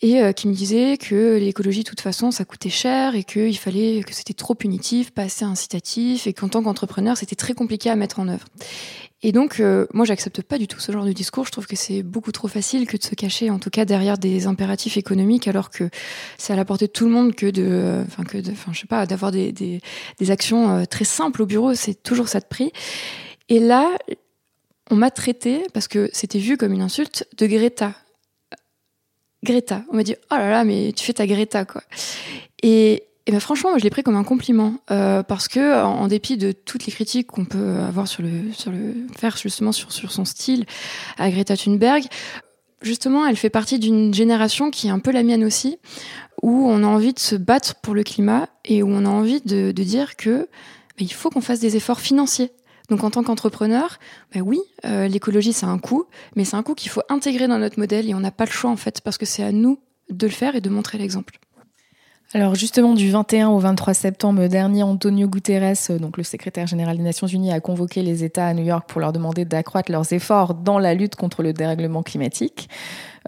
et 0.00 0.22
euh, 0.22 0.32
qui 0.32 0.46
me 0.46 0.54
disait 0.54 0.96
que 0.98 1.36
l'écologie, 1.36 1.80
de 1.82 1.88
toute 1.88 2.00
façon, 2.00 2.30
ça 2.30 2.44
coûtait 2.44 2.70
cher 2.70 3.14
et 3.16 3.24
qu'il 3.24 3.58
fallait 3.58 4.02
que 4.04 4.14
c'était 4.14 4.34
trop 4.34 4.54
punitif, 4.54 5.10
pas 5.10 5.22
assez 5.22 5.44
incitatif 5.44 6.26
et 6.26 6.32
qu'en 6.32 6.48
tant 6.48 6.62
qu'entrepreneur, 6.62 7.16
c'était 7.16 7.34
très 7.34 7.54
compliqué 7.54 7.90
à 7.90 7.96
mettre 7.96 8.20
en 8.20 8.28
œuvre. 8.28 8.46
Et 9.22 9.32
donc, 9.32 9.60
euh, 9.60 9.86
moi, 9.94 10.04
j'accepte 10.04 10.42
pas 10.42 10.58
du 10.58 10.68
tout 10.68 10.78
ce 10.78 10.92
genre 10.92 11.04
de 11.04 11.12
discours. 11.12 11.46
Je 11.46 11.50
trouve 11.50 11.66
que 11.66 11.74
c'est 11.74 12.02
beaucoup 12.02 12.32
trop 12.32 12.48
facile 12.48 12.86
que 12.86 12.96
de 12.96 13.02
se 13.02 13.14
cacher, 13.14 13.50
en 13.50 13.58
tout 13.58 13.70
cas, 13.70 13.84
derrière 13.84 14.18
des 14.18 14.46
impératifs 14.46 14.96
économiques, 14.96 15.48
alors 15.48 15.70
que 15.70 15.88
c'est 16.38 16.52
à 16.52 16.56
la 16.56 16.64
portée 16.64 16.86
de 16.86 16.92
tout 16.92 17.06
le 17.06 17.10
monde 17.10 17.34
que 17.34 17.46
de, 17.46 18.04
enfin, 18.06 18.24
que 18.24 18.38
enfin, 18.50 18.72
je 18.72 18.80
sais 18.80 18.86
pas, 18.86 19.06
d'avoir 19.06 19.32
des, 19.32 19.50
des, 19.52 19.80
des, 20.20 20.30
actions 20.30 20.70
euh, 20.70 20.84
très 20.84 21.04
simples 21.04 21.42
au 21.42 21.46
bureau. 21.46 21.74
C'est 21.74 22.00
toujours 22.00 22.28
ça 22.28 22.40
de 22.40 22.44
prix. 22.44 22.72
Et 23.48 23.58
là, 23.58 23.96
on 24.90 24.96
m'a 24.96 25.10
traité, 25.10 25.66
parce 25.72 25.88
que 25.88 26.10
c'était 26.12 26.38
vu 26.38 26.56
comme 26.56 26.72
une 26.72 26.82
insulte, 26.82 27.26
de 27.36 27.46
Greta. 27.46 27.92
Greta. 29.42 29.82
On 29.90 29.96
m'a 29.96 30.02
dit, 30.02 30.14
oh 30.30 30.34
là 30.34 30.50
là, 30.50 30.64
mais 30.64 30.92
tu 30.94 31.04
fais 31.04 31.12
ta 31.12 31.26
Greta, 31.26 31.64
quoi. 31.64 31.82
Et, 32.62 33.04
Et 33.26 33.32
ben 33.32 33.40
franchement, 33.40 33.70
moi, 33.70 33.78
je 33.78 33.84
l'ai 33.84 33.90
pris 33.90 34.02
comme 34.02 34.16
un 34.16 34.24
compliment 34.24 34.74
euh, 34.90 35.22
parce 35.22 35.48
que 35.48 35.82
en, 35.82 36.06
dépit 36.06 36.36
de 36.36 36.52
toutes 36.52 36.86
les 36.86 36.92
critiques 36.92 37.26
qu'on 37.26 37.44
peut 37.44 37.78
avoir 37.80 38.06
sur 38.06 38.22
le 38.22 38.52
sur 38.52 38.70
le 38.70 38.94
faire 39.16 39.36
justement 39.36 39.72
sur 39.72 39.90
sur 39.90 40.12
son 40.12 40.24
style 40.24 40.64
à 41.18 41.28
Greta 41.30 41.56
Thunberg, 41.56 42.04
justement, 42.82 43.26
elle 43.26 43.36
fait 43.36 43.50
partie 43.50 43.78
d'une 43.78 44.14
génération 44.14 44.70
qui 44.70 44.86
est 44.86 44.90
un 44.90 45.00
peu 45.00 45.10
la 45.10 45.24
mienne 45.24 45.44
aussi, 45.44 45.78
où 46.42 46.68
on 46.68 46.84
a 46.84 46.86
envie 46.86 47.12
de 47.12 47.18
se 47.18 47.34
battre 47.34 47.74
pour 47.76 47.94
le 47.94 48.04
climat 48.04 48.48
et 48.64 48.82
où 48.82 48.88
on 48.90 49.04
a 49.04 49.10
envie 49.10 49.40
de, 49.40 49.72
de 49.72 49.82
dire 49.82 50.16
que 50.16 50.48
ben, 50.96 51.00
il 51.00 51.12
faut 51.12 51.30
qu'on 51.30 51.40
fasse 51.40 51.60
des 51.60 51.76
efforts 51.76 52.00
financiers. 52.00 52.52
Donc 52.88 53.02
en 53.04 53.10
tant 53.10 53.22
qu'entrepreneur, 53.22 53.98
ben 54.32 54.42
oui, 54.42 54.60
euh, 54.84 55.08
l'écologie 55.08 55.52
c'est 55.52 55.66
un 55.66 55.78
coût, 55.78 56.06
mais 56.36 56.44
c'est 56.44 56.56
un 56.56 56.62
coût 56.62 56.74
qu'il 56.74 56.90
faut 56.90 57.02
intégrer 57.08 57.48
dans 57.48 57.58
notre 57.58 57.78
modèle 57.78 58.08
et 58.08 58.14
on 58.14 58.20
n'a 58.20 58.30
pas 58.30 58.44
le 58.44 58.50
choix 58.50 58.70
en 58.70 58.76
fait 58.76 59.00
parce 59.00 59.18
que 59.18 59.26
c'est 59.26 59.42
à 59.42 59.52
nous 59.52 59.78
de 60.10 60.26
le 60.26 60.32
faire 60.32 60.54
et 60.54 60.60
de 60.60 60.70
montrer 60.70 60.98
l'exemple. 60.98 61.38
Alors 62.34 62.56
justement, 62.56 62.94
du 62.94 63.08
21 63.08 63.48
au 63.48 63.58
23 63.60 63.94
septembre 63.94 64.48
dernier, 64.48 64.82
Antonio 64.82 65.28
Guterres, 65.28 65.76
euh, 65.90 65.98
le 66.16 66.22
secrétaire 66.24 66.66
général 66.66 66.96
des 66.96 67.02
Nations 67.02 67.28
Unies, 67.28 67.52
a 67.52 67.60
convoqué 67.60 68.02
les 68.02 68.24
États 68.24 68.48
à 68.48 68.54
New 68.54 68.64
York 68.64 68.88
pour 68.88 69.00
leur 69.00 69.12
demander 69.12 69.44
d'accroître 69.44 69.92
leurs 69.92 70.12
efforts 70.12 70.54
dans 70.54 70.78
la 70.78 70.94
lutte 70.94 71.14
contre 71.14 71.42
le 71.42 71.52
dérèglement 71.52 72.02
climatique. 72.02 72.68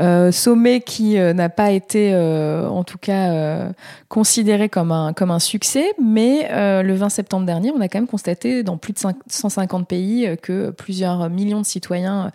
Euh, 0.00 0.30
sommet 0.30 0.80
qui 0.80 1.18
euh, 1.18 1.32
n'a 1.32 1.48
pas 1.48 1.72
été, 1.72 2.12
euh, 2.14 2.68
en 2.68 2.84
tout 2.84 2.98
cas, 2.98 3.72
considéré 4.08 4.68
comme 4.68 4.92
un, 4.92 5.12
comme 5.12 5.30
un 5.30 5.40
succès, 5.40 5.92
mais 6.00 6.48
le 6.82 6.94
20 6.94 7.08
septembre 7.08 7.46
dernier, 7.46 7.72
on 7.72 7.80
a 7.80 7.88
quand 7.88 7.98
même 7.98 8.06
constaté 8.06 8.62
dans 8.62 8.76
plus 8.76 8.92
de 8.92 8.98
150 8.98 9.88
pays 9.88 10.36
que 10.42 10.70
plusieurs 10.70 11.28
millions 11.30 11.60
de 11.60 11.66
citoyens 11.66 12.30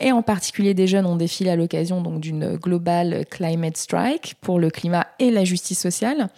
et 0.00 0.12
en 0.12 0.22
particulier 0.22 0.74
des 0.74 0.86
jeunes 0.86 1.06
ont 1.06 1.16
défilé 1.16 1.50
à 1.50 1.56
l'occasion 1.56 2.00
donc 2.02 2.20
d'une 2.20 2.56
global 2.56 3.24
climate 3.30 3.76
strike 3.76 4.34
pour 4.40 4.58
le 4.58 4.70
climat 4.70 5.06
et 5.18 5.30
la 5.30 5.44
justice 5.44 5.80
sociale. 5.80 6.28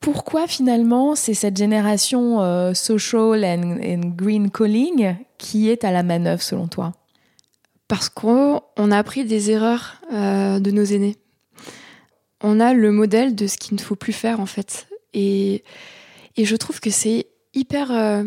Pourquoi 0.00 0.46
finalement 0.46 1.14
c'est 1.14 1.34
cette 1.34 1.56
génération 1.56 2.74
social 2.74 3.44
and 3.44 4.00
green 4.16 4.50
calling 4.50 5.16
qui 5.38 5.68
est 5.68 5.84
à 5.84 5.92
la 5.92 6.02
manœuvre 6.02 6.42
selon 6.42 6.68
toi? 6.68 6.92
Parce 7.88 8.08
qu'on 8.08 8.60
a 8.76 8.98
appris 8.98 9.24
des 9.24 9.50
erreurs 9.50 10.00
euh, 10.12 10.58
de 10.58 10.70
nos 10.70 10.84
aînés. 10.84 11.16
On 12.42 12.60
a 12.60 12.74
le 12.74 12.90
modèle 12.92 13.34
de 13.34 13.46
ce 13.46 13.56
qu'il 13.56 13.76
ne 13.76 13.80
faut 13.80 13.96
plus 13.96 14.12
faire 14.12 14.40
en 14.40 14.46
fait. 14.46 14.88
Et, 15.14 15.64
je 16.36 16.56
trouve 16.56 16.80
que 16.80 16.90
c'est 16.90 17.28
hyper, 17.54 17.90
euh, 17.90 18.24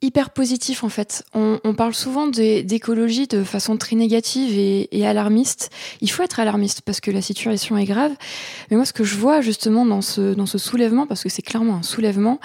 hyper 0.00 0.30
positif 0.30 0.84
en 0.84 0.88
fait. 0.88 1.24
On, 1.34 1.58
on 1.64 1.74
parle 1.74 1.92
souvent 1.92 2.28
d'écologie 2.28 3.26
de 3.26 3.42
façon 3.42 3.76
très 3.76 3.96
négative 3.96 4.56
et, 4.56 4.96
et, 4.96 5.06
alarmiste. 5.06 5.70
Il 6.00 6.10
faut 6.10 6.22
être 6.22 6.38
alarmiste 6.38 6.82
parce 6.82 7.00
que 7.00 7.10
la 7.10 7.20
situation 7.20 7.76
est 7.76 7.84
grave. 7.84 8.12
Mais 8.70 8.76
moi, 8.76 8.84
ce 8.84 8.92
que 8.92 9.02
je 9.02 9.16
vois 9.16 9.40
justement 9.40 9.84
dans 9.84 10.00
ce, 10.00 10.34
dans 10.34 10.46
ce 10.46 10.56
soulèvement, 10.58 11.06
parce 11.06 11.24
que 11.24 11.28
c'est 11.28 11.42
clairement 11.42 11.76
un 11.76 11.82
soulèvement, 11.82 12.38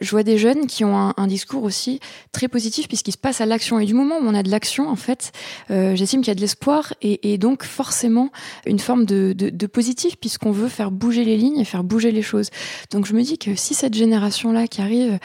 je 0.00 0.10
vois 0.10 0.22
des 0.22 0.38
jeunes 0.38 0.66
qui 0.66 0.84
ont 0.84 0.96
un, 0.96 1.14
un 1.16 1.26
discours 1.26 1.64
aussi 1.64 1.98
très 2.30 2.46
positif 2.46 2.86
puisqu'il 2.86 3.12
se 3.12 3.18
passe 3.18 3.40
à 3.40 3.46
l'action. 3.46 3.80
Et 3.80 3.86
du 3.86 3.94
moment 3.94 4.18
où 4.18 4.24
on 4.24 4.34
a 4.34 4.44
de 4.44 4.50
l'action, 4.50 4.88
en 4.88 4.96
fait, 4.96 5.32
euh, 5.72 5.96
j'estime 5.96 6.20
qu'il 6.20 6.28
y 6.28 6.32
a 6.32 6.36
de 6.36 6.40
l'espoir 6.40 6.94
et, 7.02 7.32
et, 7.32 7.38
donc 7.38 7.64
forcément 7.64 8.30
une 8.66 8.78
forme 8.78 9.04
de, 9.04 9.34
de, 9.36 9.50
de 9.50 9.66
positif 9.66 10.16
puisqu'on 10.16 10.52
veut 10.52 10.68
faire 10.68 10.92
bouger 10.92 11.24
les 11.24 11.36
lignes 11.36 11.58
et 11.58 11.64
faire 11.64 11.82
bouger 11.82 12.12
les 12.12 12.22
choses. 12.22 12.50
Donc 12.92 13.06
je 13.06 13.14
me 13.14 13.22
dis 13.22 13.36
que 13.36 13.56
si 13.56 13.74
cette 13.74 13.94
génération-là 13.94 14.68
qui 14.68 14.80
arrive 14.80 15.18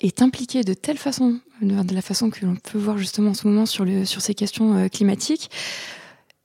est 0.00 0.22
impliqué 0.22 0.62
de 0.62 0.74
telle 0.74 0.98
façon, 0.98 1.40
de 1.62 1.94
la 1.94 2.02
façon 2.02 2.30
que 2.30 2.44
l'on 2.44 2.56
peut 2.56 2.78
voir 2.78 2.98
justement 2.98 3.30
en 3.30 3.34
ce 3.34 3.46
moment 3.46 3.66
sur, 3.66 3.84
le, 3.84 4.04
sur 4.04 4.20
ces 4.20 4.34
questions 4.34 4.76
euh, 4.76 4.88
climatiques, 4.88 5.50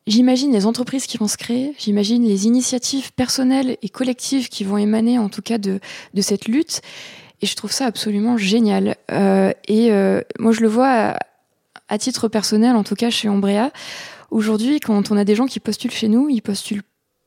J'imagine 0.07 0.51
les 0.51 0.67
entreprises 0.67 1.07
qui 1.07 1.17
vont 1.17 1.27
se 1.27 1.35
créer, 1.35 1.73
j'imagine 1.79 2.23
les 2.27 2.45
initiatives 2.45 3.11
personnelles 3.13 3.77
et 3.81 3.89
collectives 3.89 4.49
qui 4.49 4.63
vont 4.63 4.77
émaner 4.77 5.17
en 5.17 5.29
tout 5.29 5.41
cas 5.41 5.57
de, 5.57 5.79
de 6.13 6.21
cette 6.21 6.47
lutte. 6.47 6.81
Et 7.41 7.47
je 7.47 7.55
trouve 7.55 7.71
ça 7.71 7.87
absolument 7.87 8.37
génial. 8.37 8.97
Euh, 9.11 9.51
et 9.67 9.91
euh, 9.91 10.21
moi, 10.37 10.51
je 10.51 10.61
le 10.61 10.67
vois 10.67 10.89
à, 10.89 11.17
à, 11.89 11.97
titre 11.97 12.27
personnel, 12.27 12.75
en 12.75 12.83
tout 12.83 12.93
cas 12.93 13.09
chez 13.09 13.29
Ombrea. 13.29 13.71
Aujourd'hui, 14.29 14.79
quand 14.79 15.09
on 15.09 15.17
a 15.17 15.23
des 15.23 15.33
gens 15.33 15.47
qui 15.47 15.59
postulent 15.59 15.91
chez 15.91 16.07
nous, 16.07 16.29
ils 16.29 16.41
postulent 16.41 16.83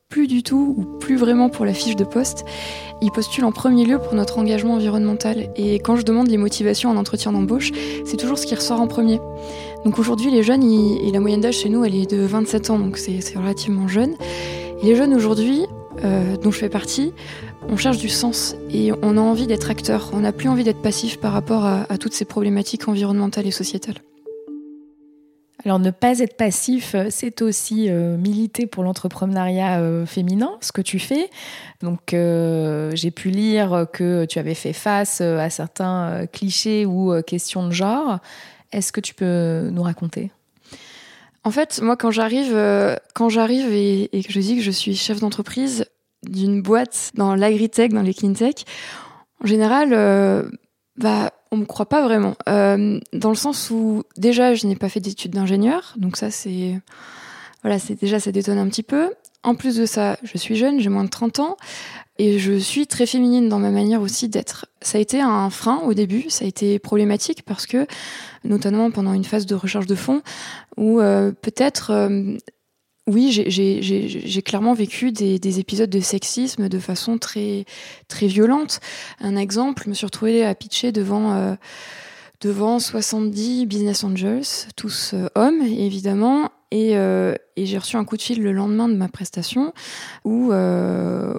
plus 0.08 0.26
du 0.26 0.42
tout 0.42 0.74
ou 0.76 0.84
plus 0.98 1.16
vraiment 1.16 1.50
pour 1.50 1.66
la 1.66 1.74
fiche 1.74 1.96
de 1.96 2.04
poste. 2.04 2.44
Ils 3.02 3.10
postulent 3.10 3.44
en 3.44 3.52
premier 3.52 3.84
lieu 3.84 3.98
pour 3.98 4.14
notre 4.14 4.38
engagement 4.38 4.74
environnemental. 4.74 5.50
Et 5.56 5.74
quand 5.76 5.96
je 5.96 6.02
demande 6.02 6.28
les 6.28 6.38
motivations 6.38 6.90
en 6.90 6.96
entretien 6.96 7.32
d'embauche, 7.32 7.72
c'est 8.06 8.16
toujours 8.16 8.38
ce 8.38 8.46
qui 8.46 8.54
ressort 8.54 8.80
en 8.80 8.86
premier. 8.86 9.20
Donc 9.84 9.98
aujourd'hui, 9.98 10.30
les 10.30 10.42
jeunes, 10.42 10.64
et 10.64 11.12
la 11.12 11.20
moyenne 11.20 11.42
d'âge 11.42 11.58
chez 11.58 11.68
nous, 11.68 11.84
elle 11.84 11.94
est 11.94 12.10
de 12.10 12.22
27 12.22 12.70
ans, 12.70 12.78
donc 12.78 12.96
c'est 12.96 13.20
relativement 13.36 13.86
jeune. 13.86 14.14
Et 14.82 14.86
les 14.86 14.96
jeunes 14.96 15.14
aujourd'hui, 15.14 15.66
euh, 16.04 16.36
dont 16.36 16.50
je 16.50 16.58
fais 16.58 16.68
partie, 16.70 17.12
on 17.68 17.76
cherche 17.76 17.98
du 17.98 18.08
sens 18.08 18.56
et 18.72 18.92
on 19.02 19.16
a 19.18 19.20
envie 19.20 19.46
d'être 19.46 19.70
acteur. 19.70 20.10
On 20.14 20.20
n'a 20.20 20.32
plus 20.32 20.48
envie 20.48 20.64
d'être 20.64 20.80
passif 20.80 21.18
par 21.18 21.32
rapport 21.32 21.66
à, 21.66 21.86
à 21.90 21.98
toutes 21.98 22.14
ces 22.14 22.24
problématiques 22.24 22.88
environnementales 22.88 23.46
et 23.46 23.50
sociétales. 23.50 24.00
Alors 25.64 25.80
ne 25.80 25.90
pas 25.90 26.20
être 26.20 26.36
passif, 26.36 26.94
euh, 26.94 27.08
c'est 27.10 27.42
aussi 27.42 27.90
euh, 27.90 28.16
militer 28.16 28.66
pour 28.66 28.84
l'entrepreneuriat 28.84 29.80
euh, 29.80 30.06
féminin, 30.06 30.56
ce 30.60 30.70
que 30.70 30.80
tu 30.80 31.00
fais. 31.00 31.30
Donc 31.82 32.10
j'ai 32.10 33.10
pu 33.10 33.30
lire 33.30 33.86
que 33.92 34.24
tu 34.24 34.38
avais 34.38 34.54
fait 34.54 34.72
face 34.72 35.20
à 35.20 35.50
certains 35.50 36.26
clichés 36.32 36.86
ou 36.86 37.12
questions 37.22 37.66
de 37.66 37.72
genre. 37.72 38.18
Est-ce 38.72 38.92
que 38.92 39.00
tu 39.00 39.14
peux 39.14 39.68
nous 39.70 39.82
raconter? 39.82 40.32
En 41.44 41.52
fait, 41.52 41.80
moi 41.80 41.96
quand 41.96 42.10
j'arrive, 42.10 42.52
quand 43.14 43.28
j'arrive 43.28 43.72
et, 43.72 44.08
que 44.26 44.32
je 44.32 44.40
dis 44.40 44.56
que 44.56 44.62
je 44.62 44.72
suis 44.72 44.96
chef 44.96 45.20
d'entreprise 45.20 45.86
d'une 46.24 46.62
boîte 46.62 47.12
dans 47.14 47.36
l'agritech, 47.36 47.92
dans 47.92 48.02
les 48.02 48.12
cleantech, 48.12 48.64
en 49.44 49.46
général, 49.46 49.94
bah 50.98 51.32
on 51.50 51.56
me 51.56 51.64
croit 51.64 51.88
pas 51.88 52.02
vraiment. 52.02 52.34
Euh, 52.48 53.00
dans 53.12 53.30
le 53.30 53.36
sens 53.36 53.70
où 53.70 54.02
déjà 54.16 54.54
je 54.54 54.66
n'ai 54.66 54.76
pas 54.76 54.88
fait 54.88 55.00
d'études 55.00 55.32
d'ingénieur, 55.32 55.94
donc 55.96 56.16
ça 56.16 56.30
c'est 56.30 56.80
voilà, 57.62 57.78
c'est 57.78 57.98
déjà 57.98 58.20
ça 58.20 58.32
détonne 58.32 58.58
un 58.58 58.68
petit 58.68 58.82
peu. 58.82 59.10
En 59.44 59.54
plus 59.54 59.76
de 59.76 59.86
ça, 59.86 60.18
je 60.24 60.36
suis 60.36 60.56
jeune, 60.56 60.80
j'ai 60.80 60.88
moins 60.88 61.04
de 61.04 61.10
30 61.10 61.38
ans 61.38 61.56
et 62.18 62.38
je 62.38 62.58
suis 62.58 62.86
très 62.86 63.06
féminine 63.06 63.48
dans 63.48 63.60
ma 63.60 63.70
manière 63.70 64.02
aussi 64.02 64.28
d'être. 64.28 64.66
Ça 64.82 64.98
a 64.98 65.00
été 65.00 65.20
un 65.20 65.48
frein 65.50 65.78
au 65.84 65.94
début, 65.94 66.28
ça 66.28 66.44
a 66.44 66.48
été 66.48 66.78
problématique 66.80 67.44
parce 67.44 67.66
que 67.66 67.86
notamment 68.44 68.90
pendant 68.90 69.12
une 69.12 69.24
phase 69.24 69.46
de 69.46 69.54
recherche 69.54 69.86
de 69.86 69.94
fonds 69.94 70.22
où 70.76 71.00
euh, 71.00 71.30
peut-être 71.30 71.90
euh, 71.92 72.36
oui, 73.08 73.32
j'ai 73.32 74.42
clairement 74.42 74.74
vécu 74.74 75.12
des, 75.12 75.38
des, 75.38 75.60
épisodes 75.60 75.88
de 75.88 76.00
sexisme 76.00 76.68
de 76.68 76.78
façon 76.78 77.16
très 77.16 77.64
très 78.06 78.26
violente. 78.26 78.80
Un 79.20 79.34
exemple, 79.36 79.82
je 79.84 79.88
me 79.88 79.94
suis 79.94 80.04
retrouvée 80.04 80.44
à 80.44 80.54
pitcher 80.54 80.92
devant 80.92 81.32
euh, 81.32 81.54
devant 82.42 82.78
70 82.78 83.66
business 83.66 84.04
angels, 84.04 84.44
tous 84.76 85.12
euh, 85.14 85.28
hommes 85.34 85.62
évidemment, 85.62 86.50
et, 86.70 86.96
euh, 86.96 87.34
et 87.56 87.64
j'ai 87.64 87.78
reçu 87.78 87.96
un 87.96 88.04
coup 88.04 88.16
de 88.16 88.22
fil 88.22 88.42
le 88.42 88.52
lendemain 88.52 88.88
de 88.88 88.94
ma 88.94 89.08
prestation 89.08 89.72
où, 90.24 90.52
euh, 90.52 91.34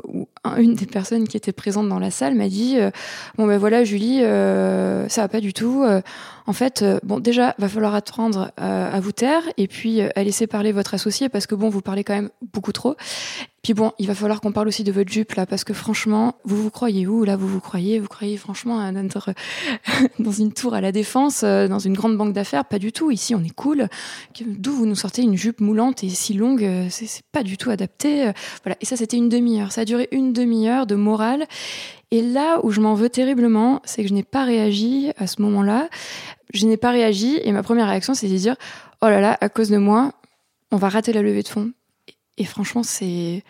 une 0.57 0.73
des 0.73 0.85
personnes 0.85 1.27
qui 1.27 1.37
était 1.37 1.51
présente 1.51 1.87
dans 1.87 1.99
la 1.99 2.11
salle 2.11 2.33
m'a 2.35 2.49
dit 2.49 2.77
euh, 2.79 2.89
bon 3.37 3.45
ben 3.45 3.57
voilà 3.57 3.83
Julie 3.83 4.23
euh, 4.23 5.07
ça 5.07 5.21
va 5.21 5.27
pas 5.27 5.39
du 5.41 5.53
tout. 5.53 5.83
Euh, 5.83 6.01
en 6.47 6.53
fait 6.53 6.83
bon 7.03 7.19
déjà 7.19 7.53
va 7.59 7.69
falloir 7.69 7.93
attendre 7.93 8.51
à 8.57 8.99
vous 8.99 9.11
taire 9.11 9.43
et 9.57 9.67
puis 9.67 10.01
à 10.01 10.23
laisser 10.23 10.47
parler 10.47 10.71
votre 10.71 10.95
associé 10.95 11.29
parce 11.29 11.45
que 11.45 11.53
bon 11.53 11.69
vous 11.69 11.81
parlez 11.81 12.03
quand 12.03 12.15
même 12.15 12.29
beaucoup 12.53 12.71
trop 12.71 12.95
puis 13.61 13.73
bon, 13.73 13.91
il 13.99 14.07
va 14.07 14.15
falloir 14.15 14.41
qu'on 14.41 14.51
parle 14.51 14.67
aussi 14.67 14.83
de 14.83 14.91
votre 14.91 15.11
jupe 15.11 15.33
là, 15.33 15.45
parce 15.45 15.63
que 15.63 15.73
franchement, 15.73 16.35
vous 16.45 16.61
vous 16.61 16.69
croyez 16.69 17.07
où? 17.07 17.23
Là 17.23 17.35
Vous 17.35 17.47
vous 17.47 17.59
croyez 17.59 17.99
Vous 17.99 18.07
croyez 18.07 18.37
franchement 18.37 18.79
à 18.79 18.91
notre, 18.91 19.33
dans 20.19 20.31
une 20.31 20.53
tour 20.53 20.73
à 20.73 20.81
la 20.81 20.91
défense, 20.91 21.43
dans 21.43 21.79
une 21.79 21.93
grande 21.93 22.17
banque 22.17 22.33
d'affaires? 22.33 22.65
Pas 22.65 22.79
du 22.79 22.91
tout. 22.91 23.11
Ici, 23.11 23.35
on 23.35 23.43
est 23.43 23.53
cool. 23.53 23.87
D'où 24.45 24.71
vous 24.71 24.85
nous 24.85 24.95
sortez 24.95 25.21
une 25.21 25.35
jupe 25.35 25.61
moulante 25.61 26.03
et 26.03 26.09
si 26.09 26.33
longue 26.33 26.87
C'est 26.89 27.23
pas 27.31 27.43
du 27.43 27.57
tout 27.57 27.69
adapté. 27.69 28.31
Voilà. 28.63 28.77
Et 28.81 28.85
ça, 28.85 28.95
c'était 28.95 29.17
une 29.17 29.29
demi-heure. 29.29 29.71
Ça 29.71 29.81
a 29.81 29.85
duré 29.85 30.07
une 30.11 30.33
demi-heure 30.33 30.87
de 30.87 30.95
morale. 30.95 31.45
Et 32.11 32.21
là 32.21 32.59
où 32.63 32.71
je 32.71 32.81
m'en 32.81 32.95
veux 32.95 33.09
terriblement, 33.09 33.81
c'est 33.85 34.01
que 34.01 34.09
je 34.09 34.13
n'ai 34.13 34.23
pas 34.23 34.43
réagi 34.43 35.11
à 35.17 35.27
ce 35.27 35.41
moment-là. 35.41 35.89
Je 36.53 36.65
n'ai 36.65 36.77
pas 36.77 36.91
réagi 36.91 37.39
et 37.43 37.51
ma 37.51 37.61
première 37.61 37.87
réaction, 37.87 38.13
c'est 38.13 38.27
de 38.27 38.35
dire 38.35 38.55
oh 39.01 39.07
là 39.07 39.21
là, 39.21 39.37
à 39.41 39.49
cause 39.49 39.69
de 39.69 39.77
moi, 39.77 40.13
on 40.71 40.77
va 40.77 40.89
rater 40.89 41.13
la 41.13 41.21
levée 41.21 41.43
de 41.43 41.47
fonds. 41.47 41.71
Et, 42.39 42.45
franchement, 42.45 42.83
c'est 42.83 43.43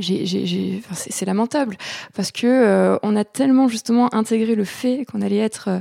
c'est 0.00 1.24
lamentable 1.24 1.76
parce 2.14 2.32
que 2.32 2.48
euh, 2.48 2.98
on 3.04 3.14
a 3.14 3.24
tellement 3.24 3.68
justement 3.68 4.12
intégré 4.12 4.56
le 4.56 4.64
fait 4.64 5.04
qu'on 5.04 5.22
allait 5.22 5.38
être 5.38 5.68
euh, 5.68 5.80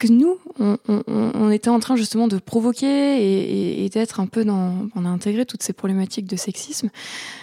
que 0.00 0.08
nous, 0.08 0.38
on, 0.58 1.50
était 1.52 1.68
en 1.68 1.78
train 1.78 1.94
justement 1.94 2.26
de 2.26 2.38
provoquer 2.38 2.86
et, 2.86 3.84
et, 3.84 3.88
d'être 3.88 4.18
un 4.18 4.26
peu 4.26 4.44
dans, 4.44 4.88
on 4.96 5.04
a 5.04 5.08
intégré 5.08 5.46
toutes 5.46 5.62
ces 5.62 5.72
problématiques 5.72 6.26
de 6.26 6.34
sexisme, 6.34 6.90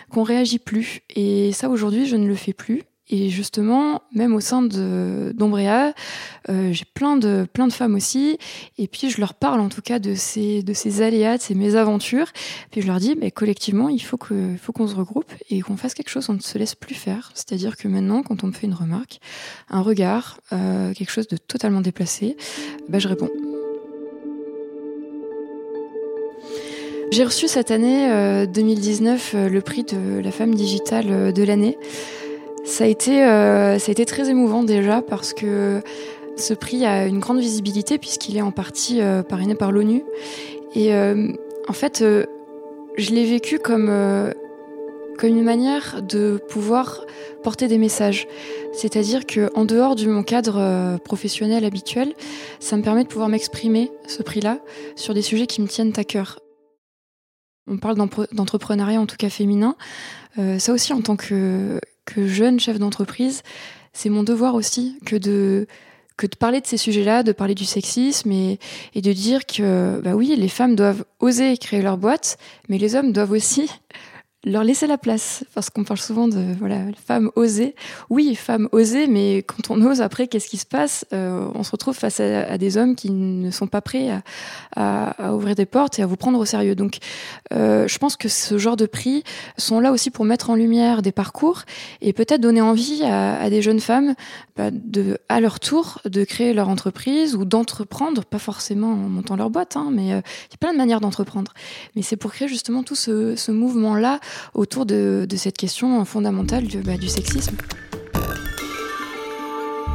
qu'on 0.09 0.23
réagit 0.23 0.59
plus. 0.59 0.99
Et 1.15 1.53
ça 1.53 1.69
aujourd'hui, 1.69 2.05
je 2.05 2.17
ne 2.17 2.27
le 2.27 2.35
fais 2.35 2.51
plus. 2.51 2.83
Et 3.13 3.29
justement, 3.29 4.01
même 4.13 4.33
au 4.33 4.39
sein 4.39 4.61
d'Ombrea, 4.61 5.93
euh, 6.49 6.71
j'ai 6.71 6.85
plein 6.85 7.17
de, 7.17 7.45
plein 7.51 7.67
de 7.67 7.73
femmes 7.73 7.95
aussi. 7.95 8.37
Et 8.77 8.87
puis, 8.87 9.09
je 9.09 9.19
leur 9.19 9.33
parle 9.33 9.59
en 9.59 9.67
tout 9.67 9.81
cas 9.81 9.99
de 9.99 10.15
ces, 10.15 10.63
de 10.63 10.73
ces 10.73 11.01
aléas, 11.01 11.37
de 11.37 11.41
ces 11.41 11.53
mésaventures. 11.53 12.31
Puis, 12.71 12.81
je 12.81 12.87
leur 12.87 12.99
dis, 12.99 13.17
collectivement, 13.35 13.89
il 13.89 13.99
faut 13.99 14.17
qu'on 14.17 14.55
faut 14.57 14.71
qu'on 14.71 14.87
se 14.87 14.95
regroupe 14.95 15.31
et 15.49 15.59
qu'on 15.61 15.75
fasse 15.75 15.93
quelque 15.93 16.09
chose. 16.09 16.29
On 16.29 16.33
ne 16.33 16.39
se 16.39 16.57
laisse 16.57 16.73
plus 16.73 16.95
faire. 16.95 17.31
C'est-à-dire 17.35 17.75
que 17.75 17.89
maintenant, 17.89 18.23
quand 18.23 18.45
on 18.45 18.47
me 18.47 18.53
fait 18.53 18.67
une 18.67 18.73
remarque, 18.73 19.19
un 19.69 19.81
regard, 19.81 20.39
euh, 20.53 20.93
quelque 20.93 21.11
chose 21.11 21.27
de 21.27 21.35
totalement 21.35 21.81
déplacé, 21.81 22.37
bah, 22.87 22.99
je 22.99 23.09
réponds. 23.09 23.29
J'ai 27.11 27.25
reçu 27.25 27.49
cette 27.49 27.71
année 27.71 28.07
2019 28.47 29.33
euh, 29.33 29.37
euh, 29.37 29.49
le 29.49 29.59
prix 29.59 29.83
de 29.83 30.21
la 30.23 30.31
femme 30.31 30.55
digitale 30.55 31.33
de 31.33 31.43
l'année. 31.43 31.77
Ça 32.63 32.83
a 32.83 32.87
été, 32.87 33.23
euh, 33.23 33.79
ça 33.79 33.89
a 33.89 33.91
été 33.91 34.05
très 34.05 34.29
émouvant 34.29 34.63
déjà 34.63 35.01
parce 35.01 35.33
que 35.33 35.81
ce 36.37 36.53
prix 36.53 36.85
a 36.85 37.07
une 37.07 37.19
grande 37.19 37.39
visibilité 37.39 37.97
puisqu'il 37.97 38.37
est 38.37 38.41
en 38.41 38.51
partie 38.51 39.01
euh, 39.01 39.23
parrainé 39.23 39.55
par 39.55 39.71
l'ONU. 39.71 40.03
Et 40.75 40.93
euh, 40.93 41.31
en 41.67 41.73
fait, 41.73 42.03
je 42.97 43.11
l'ai 43.11 43.25
vécu 43.25 43.59
comme, 43.59 43.91
comme 45.17 45.29
une 45.29 45.43
manière 45.43 46.01
de 46.01 46.39
pouvoir 46.49 47.05
porter 47.43 47.67
des 47.67 47.77
messages. 47.77 48.27
C'est-à-dire 48.73 49.25
que 49.25 49.49
en 49.53 49.65
dehors 49.65 49.95
de 49.95 50.05
mon 50.07 50.23
cadre 50.23 50.97
professionnel 51.03 51.65
habituel, 51.65 52.13
ça 52.59 52.77
me 52.77 52.83
permet 52.83 53.03
de 53.03 53.09
pouvoir 53.09 53.27
m'exprimer 53.27 53.91
ce 54.07 54.23
prix-là 54.23 54.59
sur 54.95 55.13
des 55.13 55.21
sujets 55.21 55.47
qui 55.47 55.61
me 55.61 55.67
tiennent 55.67 55.93
à 55.97 56.03
cœur. 56.03 56.39
On 57.67 57.77
parle 57.77 57.97
d'entrepreneuriat 58.31 58.99
en 58.99 59.05
tout 59.05 59.17
cas 59.17 59.29
féminin. 59.29 59.75
Ça 60.57 60.73
aussi 60.73 60.93
en 60.93 61.01
tant 61.01 61.17
que, 61.17 61.79
jeune 62.17 62.59
chef 62.59 62.79
d'entreprise, 62.79 63.43
c'est 63.93 64.09
mon 64.09 64.23
devoir 64.23 64.55
aussi 64.55 64.97
que 65.05 65.15
de 65.15 65.67
parler 66.39 66.61
de 66.61 66.67
ces 66.67 66.77
sujets-là, 66.77 67.23
de 67.23 67.31
parler 67.31 67.55
du 67.55 67.65
sexisme 67.65 68.31
et, 68.31 68.59
et 68.95 69.01
de 69.01 69.11
dire 69.11 69.45
que 69.45 69.99
bah 70.03 70.13
oui, 70.13 70.35
les 70.35 70.47
femmes 70.49 70.75
doivent 70.75 71.03
oser 71.19 71.57
créer 71.57 71.81
leur 71.81 71.97
boîte, 71.97 72.37
mais 72.69 72.77
les 72.77 72.95
hommes 72.95 73.11
doivent 73.11 73.31
aussi 73.31 73.69
leur 74.43 74.63
laisser 74.63 74.87
la 74.87 74.97
place. 74.97 75.43
Parce 75.53 75.69
qu'on 75.69 75.83
parle 75.83 75.99
souvent 75.99 76.27
de 76.27 76.43
voilà 76.59 76.79
femmes 77.05 77.31
osées. 77.35 77.75
Oui 78.09 78.35
femmes 78.35 78.67
osées 78.71 79.07
mais 79.07 79.43
quand 79.43 79.69
on 79.69 79.81
ose 79.81 80.01
après 80.01 80.27
qu'est-ce 80.27 80.49
qui 80.49 80.57
se 80.57 80.65
passe? 80.65 81.05
Euh, 81.13 81.47
on 81.53 81.63
se 81.63 81.71
retrouve 81.71 81.95
face 81.95 82.19
à, 82.19 82.57
des 82.57 82.77
hommes 82.77 82.95
qui 82.95 83.11
ne 83.11 83.51
sont 83.51 83.67
pas 83.67 83.81
prêts 83.81 84.09
à, 84.09 84.23
à, 84.75 85.27
à, 85.27 85.33
ouvrir 85.33 85.55
des 85.55 85.65
portes 85.65 85.99
et 85.99 86.01
à 86.01 86.05
vous 86.05 86.15
prendre 86.15 86.39
au 86.39 86.45
sérieux. 86.45 86.75
Donc 86.75 86.97
euh, 87.53 87.87
je 87.87 87.97
pense 87.97 88.15
que 88.15 88.29
ce 88.29 88.57
genre 88.57 88.77
de 88.77 88.85
prix 88.85 89.23
sont 89.57 89.79
là 89.79 89.91
aussi 89.91 90.09
pour 90.09 90.25
mettre 90.25 90.49
en 90.49 90.55
lumière 90.55 91.01
des 91.01 91.11
parcours 91.11 91.63
et 92.01 92.13
peut-être 92.13 92.41
donner 92.41 92.61
envie 92.61 93.03
à, 93.03 93.49
des 93.49 93.61
jeunes 93.61 93.79
femmes 93.79 94.15
bah, 94.55 94.69
de 94.71 95.17
à 95.29 95.39
leur 95.39 95.59
tour 95.59 95.99
de 96.05 96.23
créer 96.23 96.53
leur 96.53 96.69
entreprise 96.69 97.35
ou 97.35 97.45
d'entreprendre 97.45 98.25
pas 98.25 98.39
forcément 98.39 98.91
en 98.91 99.09
montant 99.09 99.35
leur 99.35 99.49
boîte 99.49 99.75
hein, 99.75 99.89
mais 99.91 100.13
euh, 100.13 100.21
il 100.49 100.53
y 100.53 100.55
a 100.55 100.57
plein 100.59 100.73
de 100.73 100.77
manières 100.77 101.01
d'entreprendre. 101.01 101.53
Mais 101.95 102.01
c'est 102.01 102.17
pour 102.17 102.31
créer 102.31 102.47
justement 102.47 102.83
tout 102.83 102.95
ce, 102.95 103.35
ce 103.35 103.51
mouvement 103.51 103.95
là 103.95 104.19
autour 104.53 104.85
de, 104.85 105.25
de 105.27 105.35
cette 105.37 105.57
question 105.57 106.03
fondamentale 106.05 106.65
du, 106.65 106.79
bah, 106.79 106.97
du 106.97 107.07
sexisme. 107.07 107.55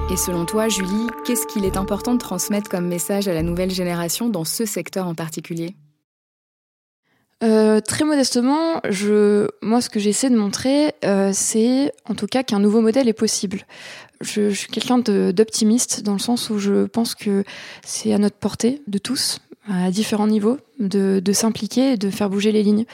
Et 0.09 0.17
selon 0.17 0.45
toi, 0.45 0.69
Julie, 0.69 1.09
qu'est-ce 1.25 1.49
qu'il 1.49 1.65
est 1.65 1.77
important 1.77 2.15
de 2.15 2.19
transmettre 2.19 2.71
comme 2.71 2.87
message 2.87 3.27
à 3.27 3.35
la 3.35 3.43
nouvelle 3.43 3.73
génération 3.73 4.29
dans 4.29 4.45
ce 4.45 4.65
secteur 4.65 5.09
en 5.09 5.15
particulier? 5.15 5.75
Euh, 7.43 7.81
très 7.81 8.05
modestement, 8.05 8.81
je, 8.89 9.49
moi, 9.63 9.81
ce 9.81 9.91
que 9.91 9.99
j'essaie 9.99 10.31
de 10.31 10.37
montrer, 10.37 10.95
euh, 11.05 11.33
c'est 11.35 11.93
en 12.07 12.15
tout 12.15 12.27
cas 12.27 12.43
qu'un 12.45 12.61
nouveau 12.61 12.81
modèle 12.81 13.09
est 13.09 13.13
possible. 13.13 13.67
Je, 14.21 14.49
je 14.49 14.55
suis 14.55 14.69
quelqu'un 14.69 14.99
d'optimiste 14.99 16.03
dans 16.03 16.15
le 16.15 16.19
sens 16.19 16.51
où 16.51 16.59
je 16.59 16.87
pense 16.87 17.15
que 17.15 17.45
c'est 17.85 18.15
à 18.15 18.19
notre 18.19 18.37
portée 18.37 18.83
de 18.87 18.99
tous, 18.99 19.41
à 19.69 19.91
différents 19.91 20.27
niveaux, 20.27 20.59
de, 20.79 21.21
de 21.25 21.33
s'impliquer 21.33 21.93
et 21.93 21.97
de 21.97 22.11
faire 22.11 22.31
bouger 22.31 22.53
les 22.53 22.63
lignes. 22.63 22.85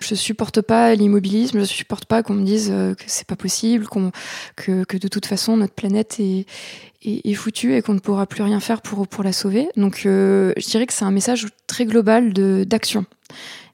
Je 0.00 0.14
supporte 0.14 0.60
pas 0.60 0.94
l'immobilisme, 0.94 1.60
je 1.60 1.64
supporte 1.64 2.06
pas 2.06 2.22
qu'on 2.22 2.34
me 2.34 2.44
dise 2.44 2.70
euh, 2.70 2.94
que 2.94 3.04
c'est 3.06 3.26
pas 3.26 3.36
possible, 3.36 3.86
que, 4.56 4.84
que 4.84 4.96
de 4.96 5.08
toute 5.08 5.26
façon 5.26 5.56
notre 5.56 5.74
planète 5.74 6.16
est, 6.20 6.46
est, 7.04 7.34
foutue 7.34 7.74
et 7.74 7.82
qu'on 7.82 7.94
ne 7.94 8.00
pourra 8.00 8.26
plus 8.26 8.42
rien 8.42 8.60
faire 8.60 8.82
pour, 8.82 9.06
pour 9.08 9.24
la 9.24 9.32
sauver. 9.32 9.68
Donc 9.76 10.02
euh, 10.06 10.52
je 10.56 10.66
dirais 10.66 10.86
que 10.86 10.92
c'est 10.92 11.04
un 11.04 11.10
message 11.10 11.46
très 11.66 11.84
global 11.84 12.32
d'action. 12.64 13.04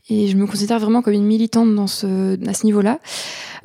Et 0.09 0.29
je 0.29 0.37
me 0.37 0.47
considère 0.47 0.79
vraiment 0.79 1.03
comme 1.03 1.15
une 1.15 1.25
militante 1.25 1.75
dans 1.75 1.89
ce, 1.89 2.39
à 2.49 2.55
ce 2.55 2.65
niveau-là. 2.65 3.01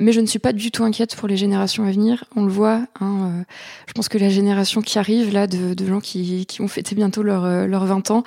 Mais 0.00 0.12
je 0.12 0.20
ne 0.20 0.26
suis 0.26 0.40
pas 0.40 0.52
du 0.52 0.70
tout 0.70 0.82
inquiète 0.82 1.14
pour 1.14 1.28
les 1.28 1.36
générations 1.36 1.84
à 1.84 1.90
venir. 1.90 2.24
On 2.34 2.44
le 2.44 2.50
voit. 2.50 2.86
Hein, 3.00 3.30
euh, 3.40 3.42
je 3.86 3.92
pense 3.92 4.08
que 4.08 4.18
la 4.18 4.28
génération 4.28 4.82
qui 4.82 4.98
arrive, 4.98 5.32
là, 5.32 5.46
de, 5.46 5.74
de 5.74 5.86
gens 5.86 6.00
qui, 6.00 6.46
qui 6.46 6.60
ont 6.60 6.68
fêté 6.68 6.94
bientôt 6.94 7.22
leurs 7.22 7.68
leur 7.68 7.84
20 7.84 8.10
ans, 8.10 8.24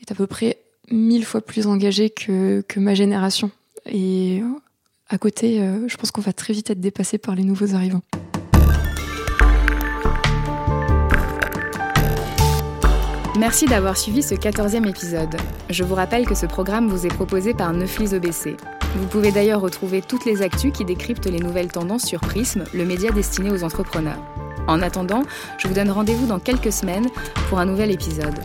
est 0.00 0.10
à 0.10 0.14
peu 0.14 0.26
près 0.26 0.58
mille 0.90 1.24
fois 1.24 1.40
plus 1.40 1.66
engagée 1.66 2.10
que, 2.10 2.62
que 2.66 2.80
ma 2.80 2.94
génération. 2.94 3.50
Et 3.86 4.42
à 5.08 5.18
côté, 5.18 5.60
euh, 5.60 5.88
je 5.88 5.96
pense 5.96 6.10
qu'on 6.10 6.20
va 6.20 6.32
très 6.32 6.52
vite 6.52 6.70
être 6.70 6.80
dépassé 6.80 7.18
par 7.18 7.34
les 7.34 7.42
nouveaux 7.42 7.74
arrivants. 7.74 8.02
Merci 13.40 13.64
d'avoir 13.64 13.96
suivi 13.96 14.22
ce 14.22 14.34
14e 14.34 14.86
épisode. 14.86 15.34
Je 15.70 15.82
vous 15.82 15.94
rappelle 15.94 16.26
que 16.26 16.34
ce 16.34 16.44
programme 16.44 16.88
vous 16.88 17.06
est 17.06 17.14
proposé 17.14 17.54
par 17.54 17.72
Neuflis 17.72 18.14
OBC. 18.14 18.54
Vous 18.96 19.06
pouvez 19.06 19.32
d'ailleurs 19.32 19.62
retrouver 19.62 20.02
toutes 20.02 20.26
les 20.26 20.42
actus 20.42 20.74
qui 20.74 20.84
décryptent 20.84 21.24
les 21.24 21.38
nouvelles 21.38 21.72
tendances 21.72 22.04
sur 22.04 22.20
Prism, 22.20 22.64
le 22.74 22.84
média 22.84 23.10
destiné 23.10 23.50
aux 23.50 23.64
entrepreneurs. 23.64 24.22
En 24.68 24.82
attendant, 24.82 25.22
je 25.56 25.68
vous 25.68 25.72
donne 25.72 25.90
rendez-vous 25.90 26.26
dans 26.26 26.38
quelques 26.38 26.70
semaines 26.70 27.08
pour 27.48 27.58
un 27.58 27.64
nouvel 27.64 27.90
épisode. 27.90 28.38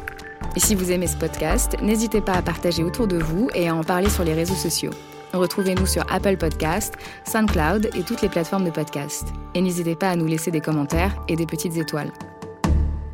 Et 0.55 0.61
si 0.61 0.75
vous 0.75 0.93
aimez 0.93 1.07
ce 1.07 1.17
podcast, 1.17 1.75
n'hésitez 1.81 2.21
pas 2.21 2.35
à 2.35 2.41
partager 2.41 2.81
autour 2.81 3.07
de 3.07 3.17
vous 3.17 3.49
et 3.53 3.67
à 3.67 3.75
en 3.75 3.83
parler 3.83 4.09
sur 4.09 4.23
les 4.23 4.33
réseaux 4.33 4.55
sociaux. 4.55 4.91
Retrouvez-nous 5.33 5.87
sur 5.87 6.05
Apple 6.09 6.37
Podcast, 6.37 6.93
SoundCloud 7.25 7.89
et 7.95 8.03
toutes 8.03 8.21
les 8.21 8.29
plateformes 8.29 8.63
de 8.63 8.71
podcast. 8.71 9.27
Et 9.55 9.61
n'hésitez 9.61 9.97
pas 9.97 10.11
à 10.11 10.15
nous 10.15 10.25
laisser 10.25 10.51
des 10.51 10.61
commentaires 10.61 11.21
et 11.27 11.35
des 11.35 11.45
petites 11.45 11.75
étoiles. 11.75 12.13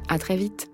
À 0.07 0.19
très 0.19 0.35
vite. 0.35 0.70